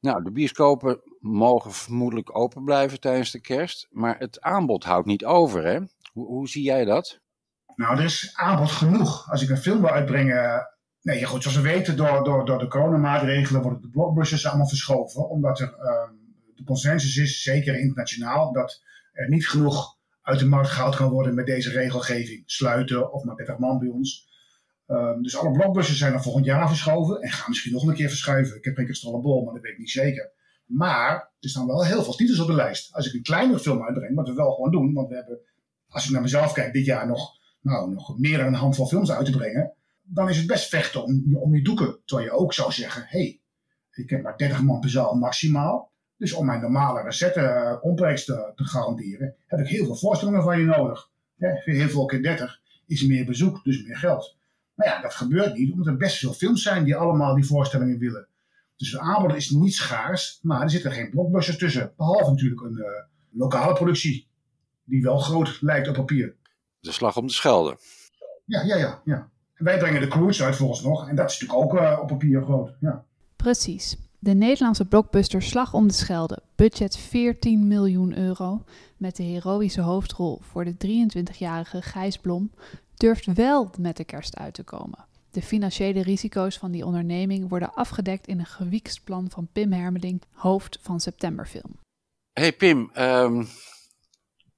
Nou, 0.00 0.22
de 0.22 0.32
bioscopen 0.32 1.00
mogen 1.20 1.72
vermoedelijk 1.72 2.38
open 2.38 2.64
blijven 2.64 3.00
tijdens 3.00 3.30
de 3.30 3.40
kerst, 3.40 3.86
maar 3.90 4.18
het 4.18 4.40
aanbod 4.40 4.84
houdt 4.84 5.06
niet 5.06 5.24
over, 5.24 5.64
hè? 5.64 5.78
Hoe, 6.12 6.26
hoe 6.26 6.48
zie 6.48 6.62
jij 6.62 6.84
dat? 6.84 7.18
Nou, 7.74 7.96
er 7.96 8.04
is 8.04 8.32
aanbod 8.34 8.70
genoeg. 8.70 9.30
Als 9.30 9.42
ik 9.42 9.48
een 9.48 9.56
film 9.56 9.80
wil 9.80 9.90
uitbrengen. 9.90 10.68
Nee, 11.00 11.24
goed, 11.24 11.42
zoals 11.42 11.56
we 11.56 11.62
weten, 11.62 11.96
door, 11.96 12.24
door, 12.24 12.44
door 12.44 12.58
de 12.58 12.68
coronamaatregelen 12.68 13.62
worden 13.62 13.82
de 13.82 13.90
blockbusters 13.90 14.46
allemaal 14.46 14.68
verschoven. 14.68 15.28
Omdat 15.28 15.60
er 15.60 15.74
uh, 15.78 16.15
de 16.56 16.64
consensus 16.64 17.16
is, 17.16 17.42
zeker 17.42 17.78
internationaal, 17.78 18.52
dat 18.52 18.82
er 19.12 19.28
niet 19.28 19.48
genoeg 19.48 19.96
uit 20.22 20.38
de 20.38 20.46
markt 20.46 20.68
gehaald 20.68 20.96
kan 20.96 21.10
worden 21.10 21.34
met 21.34 21.46
deze 21.46 21.70
regelgeving. 21.70 22.42
Sluiten 22.46 23.12
of 23.12 23.24
maar 23.24 23.36
30 23.36 23.58
man 23.58 23.78
bij 23.78 23.88
ons. 23.88 24.28
Um, 24.86 25.22
dus 25.22 25.36
alle 25.36 25.50
blockbusters 25.50 25.98
zijn 25.98 26.12
er 26.12 26.22
volgend 26.22 26.44
jaar 26.44 26.68
verschoven 26.68 27.20
en 27.20 27.30
gaan 27.30 27.48
misschien 27.48 27.72
nog 27.72 27.86
een 27.86 27.94
keer 27.94 28.08
verschuiven. 28.08 28.56
Ik 28.56 28.64
heb 28.64 28.76
geen 28.76 28.84
kristallenbol, 28.84 29.44
maar 29.44 29.54
dat 29.54 29.62
weet 29.62 29.72
ik 29.72 29.78
niet 29.78 29.90
zeker. 29.90 30.32
Maar 30.66 31.32
er 31.40 31.48
staan 31.48 31.66
wel 31.66 31.84
heel 31.84 32.02
veel 32.02 32.14
titels 32.14 32.40
op 32.40 32.46
de 32.46 32.52
lijst. 32.52 32.94
Als 32.94 33.06
ik 33.06 33.14
een 33.14 33.22
kleinere 33.22 33.58
film 33.58 33.82
uitbreng, 33.82 34.14
wat 34.14 34.28
we 34.28 34.34
wel 34.34 34.52
gewoon 34.52 34.70
doen, 34.70 34.92
want 34.92 35.08
we 35.08 35.14
hebben 35.14 35.40
als 35.88 36.04
ik 36.04 36.10
naar 36.10 36.22
mezelf 36.22 36.52
kijk, 36.52 36.72
dit 36.72 36.84
jaar 36.84 37.06
nog, 37.06 37.38
nou, 37.60 37.92
nog 37.92 38.18
meer 38.18 38.38
dan 38.38 38.46
een 38.46 38.54
handvol 38.54 38.86
films 38.86 39.10
uit 39.10 39.26
te 39.26 39.30
brengen, 39.30 39.72
dan 40.02 40.28
is 40.28 40.36
het 40.36 40.46
best 40.46 40.68
vechten 40.68 41.04
om, 41.04 41.36
om 41.36 41.54
je 41.54 41.62
doeken. 41.62 41.98
Terwijl 42.04 42.28
je 42.28 42.34
ook 42.34 42.52
zou 42.52 42.72
zeggen, 42.72 43.02
hé, 43.02 43.18
hey, 43.18 43.40
ik 43.92 44.10
heb 44.10 44.22
maar 44.22 44.36
30 44.36 44.62
man 44.62 44.80
per 44.80 44.90
zaal 44.90 45.14
maximaal. 45.14 45.92
Dus 46.16 46.32
om 46.32 46.46
mijn 46.46 46.60
normale 46.60 47.02
recette 47.02 47.40
uh, 47.84 47.94
te, 47.94 48.52
te, 48.54 48.64
garanderen, 48.64 49.34
heb 49.46 49.60
ik 49.60 49.66
heel 49.66 49.84
veel 49.84 49.96
voorstellingen 49.96 50.42
van 50.42 50.58
je 50.58 50.64
nodig. 50.64 51.10
Ja, 51.36 51.60
heel 51.64 51.88
veel 51.88 52.04
keer 52.04 52.22
30 52.22 52.60
is 52.86 53.06
meer 53.06 53.24
bezoek, 53.24 53.64
dus 53.64 53.84
meer 53.84 53.96
geld. 53.96 54.36
Maar 54.74 54.86
ja, 54.86 55.00
dat 55.00 55.14
gebeurt 55.14 55.54
niet, 55.54 55.72
omdat 55.72 55.86
er 55.86 55.96
best 55.96 56.18
veel 56.18 56.32
films 56.32 56.62
zijn 56.62 56.84
die 56.84 56.96
allemaal 56.96 57.34
die 57.34 57.46
voorstellingen 57.46 57.98
willen. 57.98 58.28
Dus 58.76 58.90
de 58.90 59.00
aanbod 59.00 59.34
is 59.34 59.50
niet 59.50 59.74
schaars, 59.74 60.38
maar 60.42 60.62
er 60.62 60.70
zitten 60.70 60.92
geen 60.92 61.10
blockbusters 61.10 61.58
tussen. 61.58 61.92
Behalve 61.96 62.30
natuurlijk 62.30 62.60
een 62.60 62.78
uh, 62.78 62.86
lokale 63.30 63.72
productie 63.72 64.26
die 64.84 65.02
wel 65.02 65.18
groot 65.18 65.58
lijkt 65.60 65.88
op 65.88 65.94
papier. 65.94 66.34
De 66.80 66.92
slag 66.92 67.16
om 67.16 67.26
de 67.26 67.32
Schelde. 67.32 67.76
Ja, 68.44 68.62
ja, 68.62 68.76
ja. 68.76 69.00
ja. 69.04 69.30
En 69.54 69.64
wij 69.64 69.78
brengen 69.78 70.00
de 70.00 70.08
Cruise 70.08 70.44
uit 70.44 70.56
volgens 70.56 70.82
nog. 70.82 71.08
En 71.08 71.16
dat 71.16 71.30
is 71.30 71.40
natuurlijk 71.40 71.72
ook 71.72 71.80
uh, 71.80 71.98
op 72.00 72.08
papier 72.08 72.42
groot. 72.42 72.74
Ja. 72.80 73.04
Precies. 73.36 73.96
De 74.26 74.34
Nederlandse 74.34 74.84
blockbuster 74.84 75.42
Slag 75.42 75.74
om 75.74 75.86
de 75.86 75.92
Schelde, 75.92 76.42
budget 76.56 76.96
14 76.96 77.66
miljoen 77.66 78.18
euro, 78.18 78.64
met 78.96 79.16
de 79.16 79.22
heroïsche 79.22 79.80
hoofdrol 79.80 80.38
voor 80.42 80.64
de 80.64 80.74
23-jarige 80.74 81.82
Gijs 81.82 82.18
Blom, 82.18 82.54
durft 82.96 83.26
wel 83.34 83.70
met 83.78 83.96
de 83.96 84.04
kerst 84.04 84.36
uit 84.36 84.54
te 84.54 84.62
komen. 84.62 85.06
De 85.30 85.42
financiële 85.42 86.02
risico's 86.02 86.58
van 86.58 86.70
die 86.70 86.84
onderneming 86.84 87.48
worden 87.48 87.74
afgedekt 87.74 88.26
in 88.26 88.38
een 88.38 88.46
gewiekst 88.46 89.04
plan 89.04 89.30
van 89.30 89.48
Pim 89.52 89.72
Hermeling, 89.72 90.22
hoofd 90.32 90.78
van 90.82 91.00
Septemberfilm. 91.00 91.78
Hey 92.32 92.52
Pim, 92.52 92.90
um, 92.98 93.46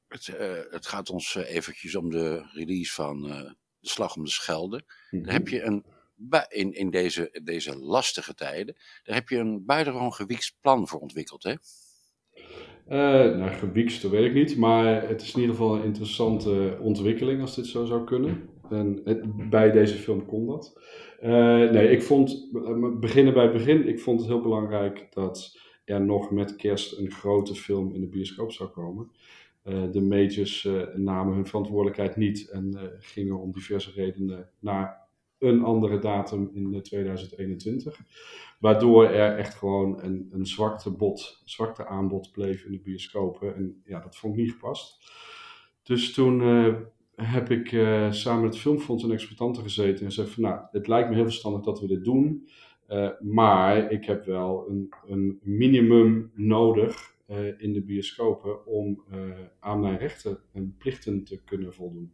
het, 0.09 0.27
uh, 0.29 0.53
het, 0.71 0.87
gaat 0.87 1.11
ons 1.11 1.35
uh, 1.35 1.51
eventjes 1.51 1.97
om 1.97 2.11
de 2.11 2.49
release 2.53 2.93
van 2.93 3.27
uh, 3.27 3.41
De 3.79 3.89
Slag 3.89 4.17
om 4.17 4.25
de 4.25 4.31
Schelde. 4.31 4.77
Mm 4.77 4.85
-hmm. 5.19 5.23
Daar 5.23 5.35
heb 5.35 5.49
je 5.49 5.63
een, 5.63 5.85
in, 6.49 6.73
in 6.73 6.91
deze, 6.91 7.41
deze 7.43 7.79
lastige 7.79 8.35
tijden, 8.35 8.77
daar 9.03 9.15
heb 9.15 9.29
je 9.29 9.37
een 9.37 9.65
buitengewoon 9.65 10.13
gewiekst 10.13 10.57
plan 10.61 10.89
voor 10.89 11.01
ontwikkeld, 11.01 11.43
hè? 11.43 11.55
nou, 13.37 13.51
gewiekst, 13.51 14.03
dat 14.03 14.11
weet 14.11 14.25
ik 14.25 14.35
niet. 14.35 14.57
Maar 14.57 15.09
het 15.09 15.23
is 15.23 15.35
in 15.35 15.41
ieder 15.41 15.55
geval 15.55 15.77
een 15.77 15.85
interessante 15.85 16.79
ontwikkeling 16.81 17.41
als 17.41 17.55
dit 17.55 17.67
zo 17.67 17.85
zou 17.85 18.05
kunnen. 18.05 18.49
En 18.71 19.01
het, 19.05 19.51
bij 19.51 19.71
deze 19.71 19.95
film 19.95 20.27
kon 20.27 20.47
dat. 20.47 20.81
nee, 21.73 21.91
ik 21.91 22.03
vond, 22.03 22.49
beginnen 23.01 23.35
bij 23.35 23.43
het 23.43 23.53
begin, 23.53 23.89
ik 23.89 24.01
vond 24.01 24.21
het 24.21 24.29
heel 24.29 24.41
belangrijk 24.41 25.07
dat 25.11 25.59
er 25.85 26.01
nog 26.01 26.31
met 26.31 26.57
kerst 26.57 26.99
een 26.99 27.11
grote 27.11 27.55
film 27.55 27.95
in 27.95 28.01
de 28.01 28.07
bioscoop 28.07 28.53
zou 28.53 28.69
komen. 28.69 29.11
Uh, 29.65 29.91
de 29.91 30.01
majors 30.01 30.65
uh, 30.65 30.95
namen 30.95 31.35
hun 31.35 31.47
verantwoordelijkheid 31.47 32.17
niet 32.17 32.49
en 32.49 32.73
uh, 32.75 32.83
gingen 32.99 33.39
om 33.39 33.53
diverse 33.53 33.91
redenen 33.91 34.51
naar 34.59 35.08
een 35.39 35.63
andere 35.63 35.99
datum 35.99 36.51
in 36.53 36.83
2021. 36.83 38.01
Waardoor 38.59 39.05
er 39.05 39.37
echt 39.39 39.55
gewoon 39.55 40.03
een, 40.03 40.29
een 40.33 40.47
zwakte, 40.47 40.91
bot, 40.91 41.43
aanbod 41.87 42.33
bleef 42.33 42.65
in 42.65 42.73
de 42.73 42.81
bioscopen. 42.81 43.55
En 43.55 43.83
ja, 43.85 44.01
dat 44.01 44.17
vond 44.17 44.35
ik 44.35 44.41
niet 44.41 44.53
gepast. 44.53 45.13
Dus 45.83 46.13
toen 46.13 46.41
heb 47.15 47.51
ik 47.51 47.73
uh, 47.73 48.13
samen 48.13 48.43
met 48.43 48.59
Filmfonds 48.59 49.05
en 49.05 49.11
exploitanten 49.11 49.63
gezeten 49.63 50.05
en 50.05 50.13
zei 50.13 50.27
van 50.27 50.43
nou, 50.43 50.61
het 50.71 50.87
lijkt 50.87 51.09
me 51.09 51.15
heel 51.15 51.25
verstandig 51.25 51.63
dat 51.63 51.81
we 51.81 51.87
dit 51.87 52.05
doen, 52.05 52.49
maar 53.21 53.93
ik 53.93 54.05
heb 54.05 54.25
wel 54.25 54.69
een, 54.69 54.93
een 55.07 55.39
minimum 55.43 56.31
nodig 56.35 57.17
in 57.59 57.73
de 57.73 57.83
bioscopen 57.83 58.67
om 58.67 59.05
aan 59.61 59.81
mijn 59.81 59.99
rechten 59.99 60.39
en 60.53 60.75
plichten 60.79 61.25
te 61.25 61.41
kunnen 61.45 61.75
voldoen. 61.75 62.13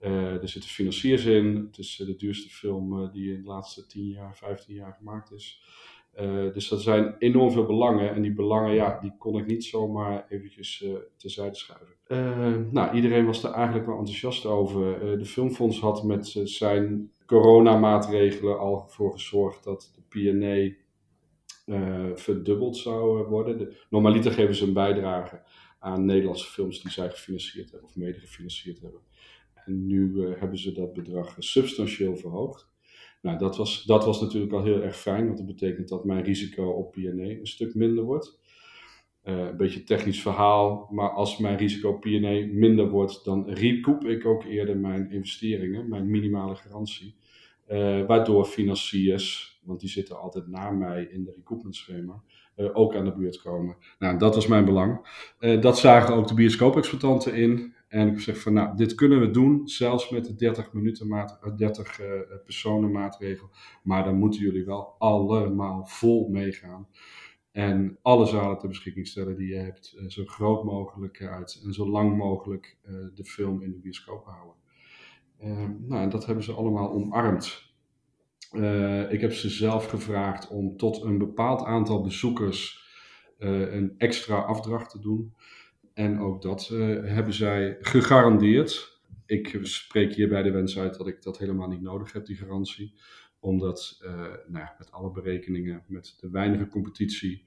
Er 0.00 0.48
zitten 0.48 0.70
financiers 0.70 1.24
in, 1.24 1.56
het 1.66 1.78
is 1.78 1.96
de 1.96 2.16
duurste 2.16 2.48
film 2.48 3.10
die 3.12 3.32
in 3.34 3.42
de 3.42 3.48
laatste 3.48 3.86
10 3.86 4.08
jaar, 4.08 4.36
15 4.36 4.74
jaar 4.74 4.92
gemaakt 4.92 5.32
is. 5.32 5.62
Uh, 6.20 6.52
dus 6.52 6.68
dat 6.68 6.82
zijn 6.82 7.14
enorm 7.18 7.50
veel 7.50 7.66
belangen. 7.66 8.14
En 8.14 8.22
die 8.22 8.32
belangen, 8.32 8.74
ja, 8.74 8.98
die 9.00 9.14
kon 9.18 9.38
ik 9.38 9.46
niet 9.46 9.64
zomaar 9.64 10.26
eventjes 10.28 10.82
uh, 10.82 10.94
terzijde 11.16 11.54
schuiven. 11.54 11.94
Uh, 12.08 12.72
nou, 12.72 12.94
iedereen 12.94 13.26
was 13.26 13.44
er 13.44 13.50
eigenlijk 13.50 13.86
wel 13.86 13.98
enthousiast 13.98 14.46
over. 14.46 15.18
de 15.18 15.24
Filmfonds 15.24 15.80
had 15.80 16.04
met 16.04 16.40
zijn 16.44 17.10
coronamaatregelen 17.26 18.58
al 18.58 18.84
voor 18.88 19.12
gezorgd 19.12 19.64
dat 19.64 19.92
de 19.94 20.02
P&A 20.08 20.86
verdubbeld 22.14 22.76
zou 22.76 23.26
worden. 23.26 23.58
De, 23.58 23.76
normaliter 23.90 24.32
geven 24.32 24.54
ze 24.54 24.64
een 24.64 24.72
bijdrage 24.72 25.42
aan 25.78 26.04
Nederlandse 26.04 26.50
films 26.50 26.80
die 26.82 26.90
zij 26.90 27.10
gefinancierd 27.10 27.70
hebben 27.70 27.88
of 27.88 27.96
mede 27.96 28.18
gefinancierd 28.18 28.80
hebben. 28.80 29.00
En 29.68 29.86
nu 29.86 30.26
hebben 30.38 30.58
ze 30.58 30.72
dat 30.72 30.92
bedrag 30.92 31.34
substantieel 31.38 32.16
verhoogd. 32.16 32.68
Nou, 33.22 33.38
dat 33.38 33.56
was, 33.56 33.84
dat 33.84 34.04
was 34.04 34.20
natuurlijk 34.20 34.52
al 34.52 34.64
heel 34.64 34.82
erg 34.82 34.96
fijn, 34.96 35.24
want 35.26 35.36
dat 35.36 35.46
betekent 35.46 35.88
dat 35.88 36.04
mijn 36.04 36.22
risico 36.22 36.68
op 36.68 36.92
P&A 36.92 36.98
een 37.06 37.46
stuk 37.46 37.74
minder 37.74 38.04
wordt. 38.04 38.40
Uh, 39.24 39.38
een 39.38 39.56
beetje 39.56 39.84
technisch 39.84 40.22
verhaal, 40.22 40.88
maar 40.90 41.10
als 41.10 41.38
mijn 41.38 41.56
risico 41.56 41.98
P&A 41.98 42.46
minder 42.52 42.88
wordt, 42.88 43.24
dan 43.24 43.50
recoup 43.50 44.04
ik 44.04 44.26
ook 44.26 44.44
eerder 44.44 44.76
mijn 44.76 45.10
investeringen, 45.10 45.88
mijn 45.88 46.10
minimale 46.10 46.54
garantie. 46.54 47.14
Uh, 47.70 48.06
waardoor 48.06 48.44
financiers, 48.44 49.58
want 49.64 49.80
die 49.80 49.88
zitten 49.88 50.20
altijd 50.20 50.46
na 50.46 50.70
mij 50.70 51.08
in 51.10 51.24
de 51.24 51.32
recoupment 51.36 51.76
schema, 51.76 52.22
ook 52.72 52.94
aan 52.94 53.04
de 53.04 53.12
buurt 53.12 53.42
komen. 53.42 53.76
Nou, 53.98 54.18
dat 54.18 54.34
was 54.34 54.46
mijn 54.46 54.64
belang. 54.64 55.00
dat 55.60 55.78
zagen 55.78 56.14
ook 56.14 56.28
de 56.28 56.34
bioscoop-exploitanten 56.34 57.34
in. 57.34 57.74
En 57.88 58.08
ik 58.08 58.20
zeg 58.20 58.40
van, 58.40 58.52
nou, 58.52 58.76
dit 58.76 58.94
kunnen 58.94 59.20
we 59.20 59.30
doen, 59.30 59.68
zelfs 59.68 60.10
met 60.10 60.24
de 60.24 60.34
30, 60.34 60.72
minuten 60.72 61.08
maat, 61.08 61.38
30 61.56 62.00
uh, 62.00 62.06
personen 62.44 62.92
maatregel. 62.92 63.50
Maar 63.82 64.04
dan 64.04 64.18
moeten 64.18 64.40
jullie 64.40 64.64
wel 64.64 64.94
allemaal 64.98 65.86
vol 65.86 66.28
meegaan. 66.28 66.88
En 67.52 67.98
alle 68.02 68.26
zalen 68.26 68.58
ter 68.58 68.68
beschikking 68.68 69.06
stellen 69.06 69.36
die 69.36 69.48
je 69.48 69.58
hebt, 69.58 69.96
uh, 69.96 70.08
zo 70.08 70.24
groot 70.24 70.64
mogelijk 70.64 71.22
uit 71.22 71.60
en 71.64 71.72
zo 71.72 71.88
lang 71.88 72.16
mogelijk 72.16 72.76
de 73.14 73.24
film 73.24 73.62
in 73.62 73.70
de 73.70 73.78
bioscoop 73.78 74.24
houden. 74.24 74.56
nou, 75.88 76.02
en 76.02 76.08
dat 76.08 76.26
hebben 76.26 76.44
ze 76.44 76.52
allemaal 76.52 76.90
omarmd. 76.90 77.66
Ik 79.10 79.20
heb 79.20 79.32
ze 79.32 79.48
zelf 79.48 79.86
gevraagd 79.86 80.48
om 80.48 80.76
tot 80.76 81.02
een 81.02 81.18
bepaald 81.18 81.64
aantal 81.64 82.02
bezoekers 82.02 82.86
een 83.38 83.94
extra 83.98 84.36
afdracht 84.36 84.90
te 84.90 85.00
doen. 85.00 85.34
En 85.98 86.20
ook 86.20 86.42
dat 86.42 86.68
uh, 86.72 87.04
hebben 87.04 87.34
zij 87.34 87.76
gegarandeerd. 87.80 89.00
Ik 89.26 89.58
spreek 89.62 90.14
hierbij 90.14 90.42
de 90.42 90.50
wens 90.50 90.78
uit 90.78 90.96
dat 90.96 91.06
ik 91.06 91.22
dat 91.22 91.38
helemaal 91.38 91.68
niet 91.68 91.80
nodig 91.80 92.12
heb, 92.12 92.26
die 92.26 92.36
garantie. 92.36 92.94
Omdat 93.40 94.00
uh, 94.02 94.10
nou 94.46 94.64
ja, 94.64 94.74
met 94.78 94.92
alle 94.92 95.10
berekeningen, 95.10 95.84
met 95.86 96.16
de 96.20 96.30
weinige 96.30 96.68
competitie, 96.68 97.44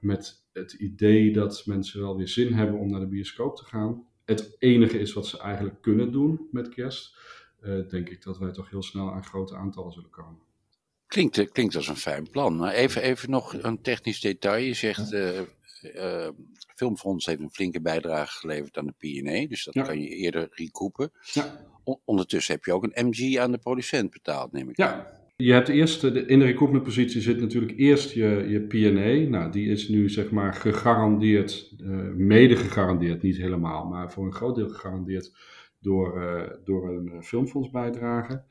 met 0.00 0.46
het 0.52 0.72
idee 0.72 1.32
dat 1.32 1.62
mensen 1.66 2.00
wel 2.00 2.16
weer 2.16 2.28
zin 2.28 2.52
hebben 2.52 2.78
om 2.78 2.90
naar 2.90 3.00
de 3.00 3.06
bioscoop 3.06 3.56
te 3.56 3.64
gaan. 3.64 4.06
Het 4.24 4.56
enige 4.58 4.98
is 4.98 5.12
wat 5.12 5.26
ze 5.26 5.38
eigenlijk 5.38 5.82
kunnen 5.82 6.12
doen 6.12 6.48
met 6.50 6.68
kerst. 6.68 7.16
Uh, 7.62 7.88
denk 7.88 8.08
ik 8.08 8.22
dat 8.22 8.38
wij 8.38 8.52
toch 8.52 8.70
heel 8.70 8.82
snel 8.82 9.12
aan 9.12 9.24
grote 9.24 9.56
aantallen 9.56 9.92
zullen 9.92 10.10
komen. 10.10 10.40
Klinkt, 11.06 11.50
klinkt 11.50 11.76
als 11.76 11.88
een 11.88 11.96
fijn 11.96 12.30
plan. 12.30 12.56
Maar 12.56 12.72
even, 12.72 13.02
even 13.02 13.30
nog 13.30 13.62
een 13.62 13.82
technisch 13.82 14.20
detail. 14.20 14.64
Je 14.64 14.74
zegt, 14.74 15.12
uh, 15.82 16.28
Filmfonds 16.74 17.26
heeft 17.26 17.40
een 17.40 17.50
flinke 17.50 17.80
bijdrage 17.80 18.38
geleverd 18.38 18.76
aan 18.76 18.86
de 18.86 19.22
P&A, 19.22 19.46
dus 19.48 19.64
dat 19.64 19.74
ja. 19.74 19.82
kan 19.82 20.00
je 20.00 20.08
eerder 20.08 20.48
recoupen. 20.50 21.10
Ja. 21.32 21.66
ondertussen 22.04 22.54
heb 22.54 22.64
je 22.64 22.72
ook 22.72 22.88
een 22.90 23.06
MG 23.06 23.38
aan 23.38 23.52
de 23.52 23.58
producent 23.58 24.10
betaald, 24.10 24.52
neem 24.52 24.70
ik 24.70 24.76
ja. 24.76 24.92
aan. 24.92 25.06
Je 25.36 25.52
hebt 25.52 25.68
eerst, 25.68 26.00
de, 26.00 26.26
in 26.26 26.38
de 26.38 26.44
recoupment 26.44 26.82
positie 26.82 27.20
zit 27.20 27.40
natuurlijk 27.40 27.78
eerst 27.78 28.12
je, 28.12 28.44
je 28.48 28.60
P&A. 28.60 29.30
Nou, 29.30 29.52
die 29.52 29.70
is 29.70 29.88
nu 29.88 30.08
zeg 30.08 30.30
maar 30.30 30.54
gegarandeerd, 30.54 31.74
uh, 31.82 32.14
mede 32.14 32.56
gegarandeerd, 32.56 33.22
niet 33.22 33.36
helemaal, 33.36 33.84
maar 33.84 34.12
voor 34.12 34.26
een 34.26 34.32
groot 34.32 34.54
deel 34.54 34.68
gegarandeerd 34.68 35.36
door, 35.80 36.22
uh, 36.22 36.42
door 36.64 36.88
een 36.88 37.22
filmfondsbijdrage. 37.22 38.42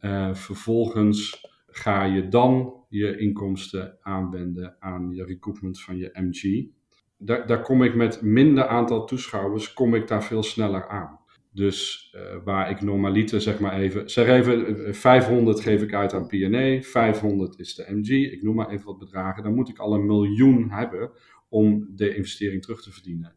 Uh, 0.00 0.34
vervolgens 0.34 1.49
ga 1.70 2.04
je 2.04 2.28
dan 2.28 2.74
je 2.88 3.16
inkomsten 3.16 3.98
aanwenden 4.00 4.76
aan 4.78 5.10
je 5.14 5.24
recoupment 5.24 5.82
van 5.82 5.96
je 5.96 6.10
MG. 6.12 6.68
Daar, 7.16 7.46
daar 7.46 7.62
kom 7.62 7.82
ik 7.82 7.94
met 7.94 8.22
minder 8.22 8.66
aantal 8.66 9.04
toeschouwers, 9.06 9.72
kom 9.72 9.94
ik 9.94 10.08
daar 10.08 10.24
veel 10.24 10.42
sneller 10.42 10.88
aan. 10.88 11.18
Dus 11.52 12.10
uh, 12.16 12.44
waar 12.44 12.70
ik 12.70 12.80
normaliter 12.80 13.40
zeg 13.40 13.60
maar 13.60 13.78
even, 13.78 14.10
zeg 14.10 14.28
even 14.28 14.94
500 14.94 15.60
geef 15.60 15.82
ik 15.82 15.94
uit 15.94 16.14
aan 16.14 16.26
P&A, 16.26 16.80
500 16.82 17.58
is 17.58 17.74
de 17.74 17.86
MG, 17.88 18.08
ik 18.08 18.42
noem 18.42 18.54
maar 18.54 18.70
even 18.70 18.86
wat 18.86 18.98
bedragen, 18.98 19.42
dan 19.42 19.54
moet 19.54 19.68
ik 19.68 19.78
al 19.78 19.94
een 19.94 20.06
miljoen 20.06 20.70
hebben 20.70 21.10
om 21.48 21.88
de 21.94 22.14
investering 22.14 22.62
terug 22.62 22.82
te 22.82 22.92
verdienen. 22.92 23.34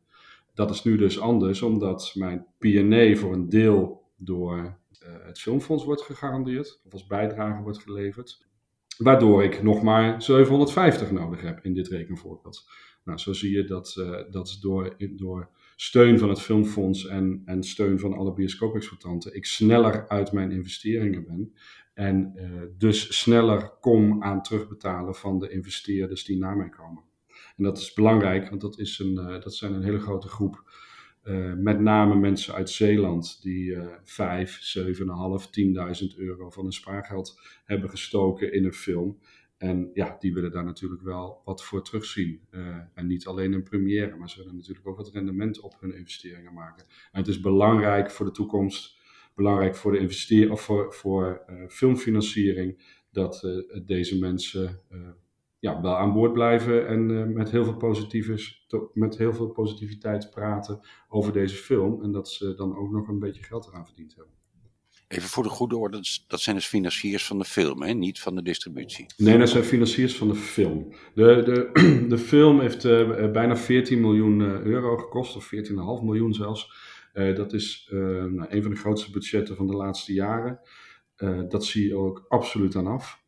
Dat 0.53 0.69
is 0.69 0.83
nu 0.83 0.97
dus 0.97 1.19
anders, 1.19 1.61
omdat 1.61 2.11
mijn 2.15 2.45
P&A 2.57 3.15
voor 3.15 3.33
een 3.33 3.49
deel 3.49 4.03
door 4.17 4.77
het 5.23 5.39
filmfonds 5.39 5.83
wordt 5.83 6.01
gegarandeerd, 6.01 6.81
of 6.85 6.91
als 6.93 7.07
bijdrage 7.07 7.61
wordt 7.61 7.81
geleverd. 7.81 8.45
Waardoor 8.97 9.43
ik 9.43 9.63
nog 9.63 9.81
maar 9.81 10.21
750 10.21 11.11
nodig 11.11 11.41
heb 11.41 11.59
in 11.63 11.73
dit 11.73 11.87
rekenvoorbeeld. 11.87 12.69
Nou, 13.03 13.17
zo 13.17 13.33
zie 13.33 13.51
je 13.51 13.63
dat, 13.63 13.95
uh, 13.99 14.19
dat 14.31 14.57
door, 14.61 14.95
door 14.97 15.49
steun 15.75 16.19
van 16.19 16.29
het 16.29 16.41
filmfonds 16.41 17.07
en, 17.07 17.41
en 17.45 17.63
steun 17.63 17.99
van 17.99 18.13
alle 18.13 18.33
bioscoopexploitanten 18.33 19.35
ik 19.35 19.45
sneller 19.45 20.07
uit 20.07 20.31
mijn 20.31 20.51
investeringen 20.51 21.25
ben. 21.25 21.53
En 21.93 22.33
uh, 22.35 22.61
dus 22.77 23.19
sneller 23.19 23.69
kom 23.79 24.23
aan 24.23 24.41
terugbetalen 24.41 25.15
van 25.15 25.39
de 25.39 25.49
investeerders 25.49 26.23
die 26.23 26.37
naar 26.37 26.57
mij 26.57 26.69
komen. 26.69 27.03
En 27.57 27.63
dat 27.63 27.77
is 27.77 27.93
belangrijk, 27.93 28.49
want 28.49 28.61
dat, 28.61 28.79
is 28.79 28.99
een, 28.99 29.15
dat 29.15 29.55
zijn 29.55 29.73
een 29.73 29.83
hele 29.83 29.99
grote 29.99 30.27
groep 30.27 30.63
uh, 31.23 31.53
met 31.53 31.79
name 31.79 32.15
mensen 32.15 32.53
uit 32.53 32.69
Zeeland 32.69 33.41
die 33.41 33.71
uh, 33.71 33.85
5, 34.03 34.77
7,5, 34.87 34.93
10.000 36.11 36.17
euro 36.17 36.49
van 36.49 36.63
hun 36.63 36.73
spaargeld 36.73 37.39
hebben 37.65 37.89
gestoken 37.89 38.53
in 38.53 38.65
een 38.65 38.73
film. 38.73 39.19
En 39.57 39.89
ja, 39.93 40.15
die 40.19 40.33
willen 40.33 40.51
daar 40.51 40.63
natuurlijk 40.63 41.01
wel 41.01 41.41
wat 41.45 41.63
voor 41.63 41.83
terugzien. 41.83 42.39
Uh, 42.51 42.77
en 42.93 43.07
niet 43.07 43.25
alleen 43.25 43.53
een 43.53 43.63
première, 43.63 44.15
maar 44.15 44.29
ze 44.29 44.37
willen 44.37 44.55
natuurlijk 44.55 44.87
ook 44.87 44.97
wat 44.97 45.11
rendement 45.11 45.59
op 45.59 45.75
hun 45.79 45.95
investeringen 45.95 46.53
maken. 46.53 46.85
En 47.11 47.19
het 47.19 47.27
is 47.27 47.39
belangrijk 47.39 48.11
voor 48.11 48.25
de 48.25 48.31
toekomst, 48.31 48.97
belangrijk 49.35 49.75
voor 49.75 49.91
de 49.91 49.97
investering 49.99 50.51
of 50.51 50.61
voor, 50.61 50.93
voor 50.93 51.43
uh, 51.49 51.67
filmfinanciering, 51.67 53.01
dat 53.11 53.63
deze 53.85 54.19
mensen 54.19 54.81
ja, 55.63 55.81
wel 55.81 55.97
aan 55.97 56.13
boord 56.13 56.33
blijven 56.33 56.87
en 56.87 57.33
met, 57.33 57.51
heel 57.51 57.63
veel 57.63 58.91
met 58.93 59.17
heel 59.17 59.33
veel 59.33 59.47
positiviteit 59.47 60.29
praten 60.29 60.79
over 61.07 61.33
deze 61.33 61.55
film. 61.55 62.03
En 62.03 62.11
dat 62.11 62.29
ze 62.29 62.53
dan 62.55 62.77
ook 62.77 62.91
nog 62.91 63.07
een 63.07 63.19
beetje 63.19 63.43
geld 63.43 63.67
eraan 63.67 63.85
verdiend 63.85 64.15
hebben. 64.15 64.33
Even 65.07 65.29
voor 65.29 65.43
de 65.43 65.49
goede 65.49 65.77
orde, 65.77 65.99
dat 66.27 66.39
zijn 66.39 66.55
dus 66.55 66.67
financiers 66.67 67.25
van 67.25 67.37
de 67.37 67.45
film, 67.45 67.81
hè? 67.81 67.93
niet 67.93 68.19
van 68.19 68.35
de 68.35 68.41
distributie. 68.41 69.05
Nee, 69.17 69.37
dat 69.37 69.49
zijn 69.49 69.63
financiers 69.63 70.15
van 70.15 70.27
de 70.27 70.35
film. 70.35 70.93
De, 71.13 71.41
de, 71.45 72.05
de 72.15 72.17
film 72.17 72.59
heeft 72.59 72.85
uh, 72.85 73.31
bijna 73.31 73.57
14 73.57 74.01
miljoen 74.01 74.41
euro 74.41 74.97
gekost, 74.97 75.35
of 75.35 75.51
14,5 75.55 75.71
miljoen 76.03 76.33
zelfs. 76.33 76.71
Uh, 77.13 77.35
dat 77.35 77.53
is 77.53 77.89
uh, 77.93 77.99
nou, 78.23 78.45
een 78.49 78.61
van 78.61 78.71
de 78.71 78.77
grootste 78.77 79.11
budgetten 79.11 79.55
van 79.55 79.67
de 79.67 79.75
laatste 79.75 80.13
jaren. 80.13 80.59
dat 81.49 81.65
zie 81.65 81.87
je 81.87 81.95
ook 81.95 82.25
absoluut 82.27 82.75
aan 82.75 82.87
af. 82.87 83.22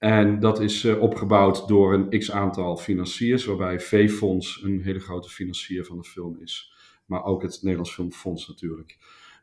En 0.00 0.40
dat 0.40 0.60
is 0.60 0.84
opgebouwd 0.84 1.68
door 1.68 1.94
een 1.94 2.18
x 2.18 2.30
aantal 2.30 2.76
financiers, 2.76 3.44
waarbij 3.44 3.80
V-Fonds 3.80 4.62
een 4.62 4.82
hele 4.82 5.00
grote 5.00 5.28
financier 5.28 5.84
van 5.84 5.96
de 5.96 6.04
film 6.04 6.38
is. 6.40 6.74
Maar 7.06 7.24
ook 7.24 7.42
het 7.42 7.58
Nederlands 7.62 7.94
Filmfonds 7.94 8.48
natuurlijk 8.48 8.98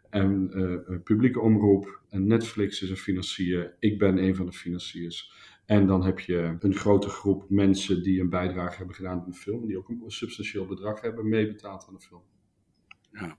en 0.09 0.51
uh, 0.53 0.99
publieke 1.03 1.39
omroep. 1.39 2.01
En 2.09 2.27
Netflix 2.27 2.81
is 2.81 2.89
een 2.89 2.97
financier. 2.97 3.75
Ik 3.79 3.99
ben 3.99 4.17
een 4.17 4.35
van 4.35 4.45
de 4.45 4.51
financiers. 4.51 5.31
En 5.65 5.87
dan 5.87 6.03
heb 6.03 6.19
je 6.19 6.55
een 6.59 6.75
grote 6.75 7.09
groep 7.09 7.49
mensen 7.49 8.03
die 8.03 8.21
een 8.21 8.29
bijdrage 8.29 8.77
hebben 8.77 8.95
gedaan 8.95 9.19
aan 9.19 9.31
de 9.31 9.37
film. 9.37 9.61
En 9.61 9.67
die 9.67 9.77
ook 9.77 9.89
een 9.89 10.03
substantieel 10.07 10.65
bedrag 10.65 11.01
hebben 11.01 11.29
meebetaald 11.29 11.85
aan 11.87 11.93
de 11.93 11.99
film. 11.99 12.21
Ja. 13.11 13.37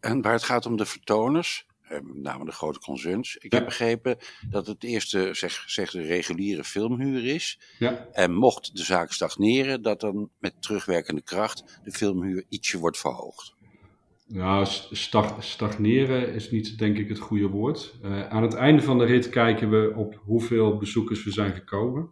En 0.00 0.22
waar 0.22 0.32
het 0.32 0.42
gaat 0.42 0.66
om 0.66 0.76
de 0.76 0.86
vertoners, 0.86 1.66
met 2.02 2.22
name 2.22 2.44
de 2.44 2.52
grote 2.52 2.78
concerns. 2.78 3.36
Ik 3.36 3.52
ja. 3.52 3.58
heb 3.58 3.66
begrepen 3.66 4.16
dat 4.50 4.66
het 4.66 4.84
eerste 4.84 5.28
zeg, 5.32 5.64
zeg 5.66 5.90
de 5.90 6.02
reguliere 6.02 6.64
filmhuur 6.64 7.24
is. 7.24 7.60
Ja. 7.78 8.08
En 8.12 8.34
mocht 8.34 8.76
de 8.76 8.84
zaak 8.84 9.12
stagneren, 9.12 9.82
dat 9.82 10.00
dan 10.00 10.30
met 10.38 10.62
terugwerkende 10.62 11.22
kracht 11.22 11.80
de 11.84 11.90
filmhuur 11.90 12.44
ietsje 12.48 12.78
wordt 12.78 12.98
verhoogd. 12.98 13.54
Nou, 14.26 14.66
stag, 14.90 15.44
stagneren 15.44 16.34
is 16.34 16.50
niet 16.50 16.78
denk 16.78 16.98
ik 16.98 17.08
het 17.08 17.18
goede 17.18 17.48
woord. 17.48 17.94
Uh, 18.04 18.28
aan 18.28 18.42
het 18.42 18.54
einde 18.54 18.82
van 18.82 18.98
de 18.98 19.04
rit 19.04 19.28
kijken 19.28 19.70
we 19.70 19.92
op 19.96 20.20
hoeveel 20.24 20.76
bezoekers 20.76 21.24
we 21.24 21.30
zijn 21.30 21.52
gekomen. 21.52 22.10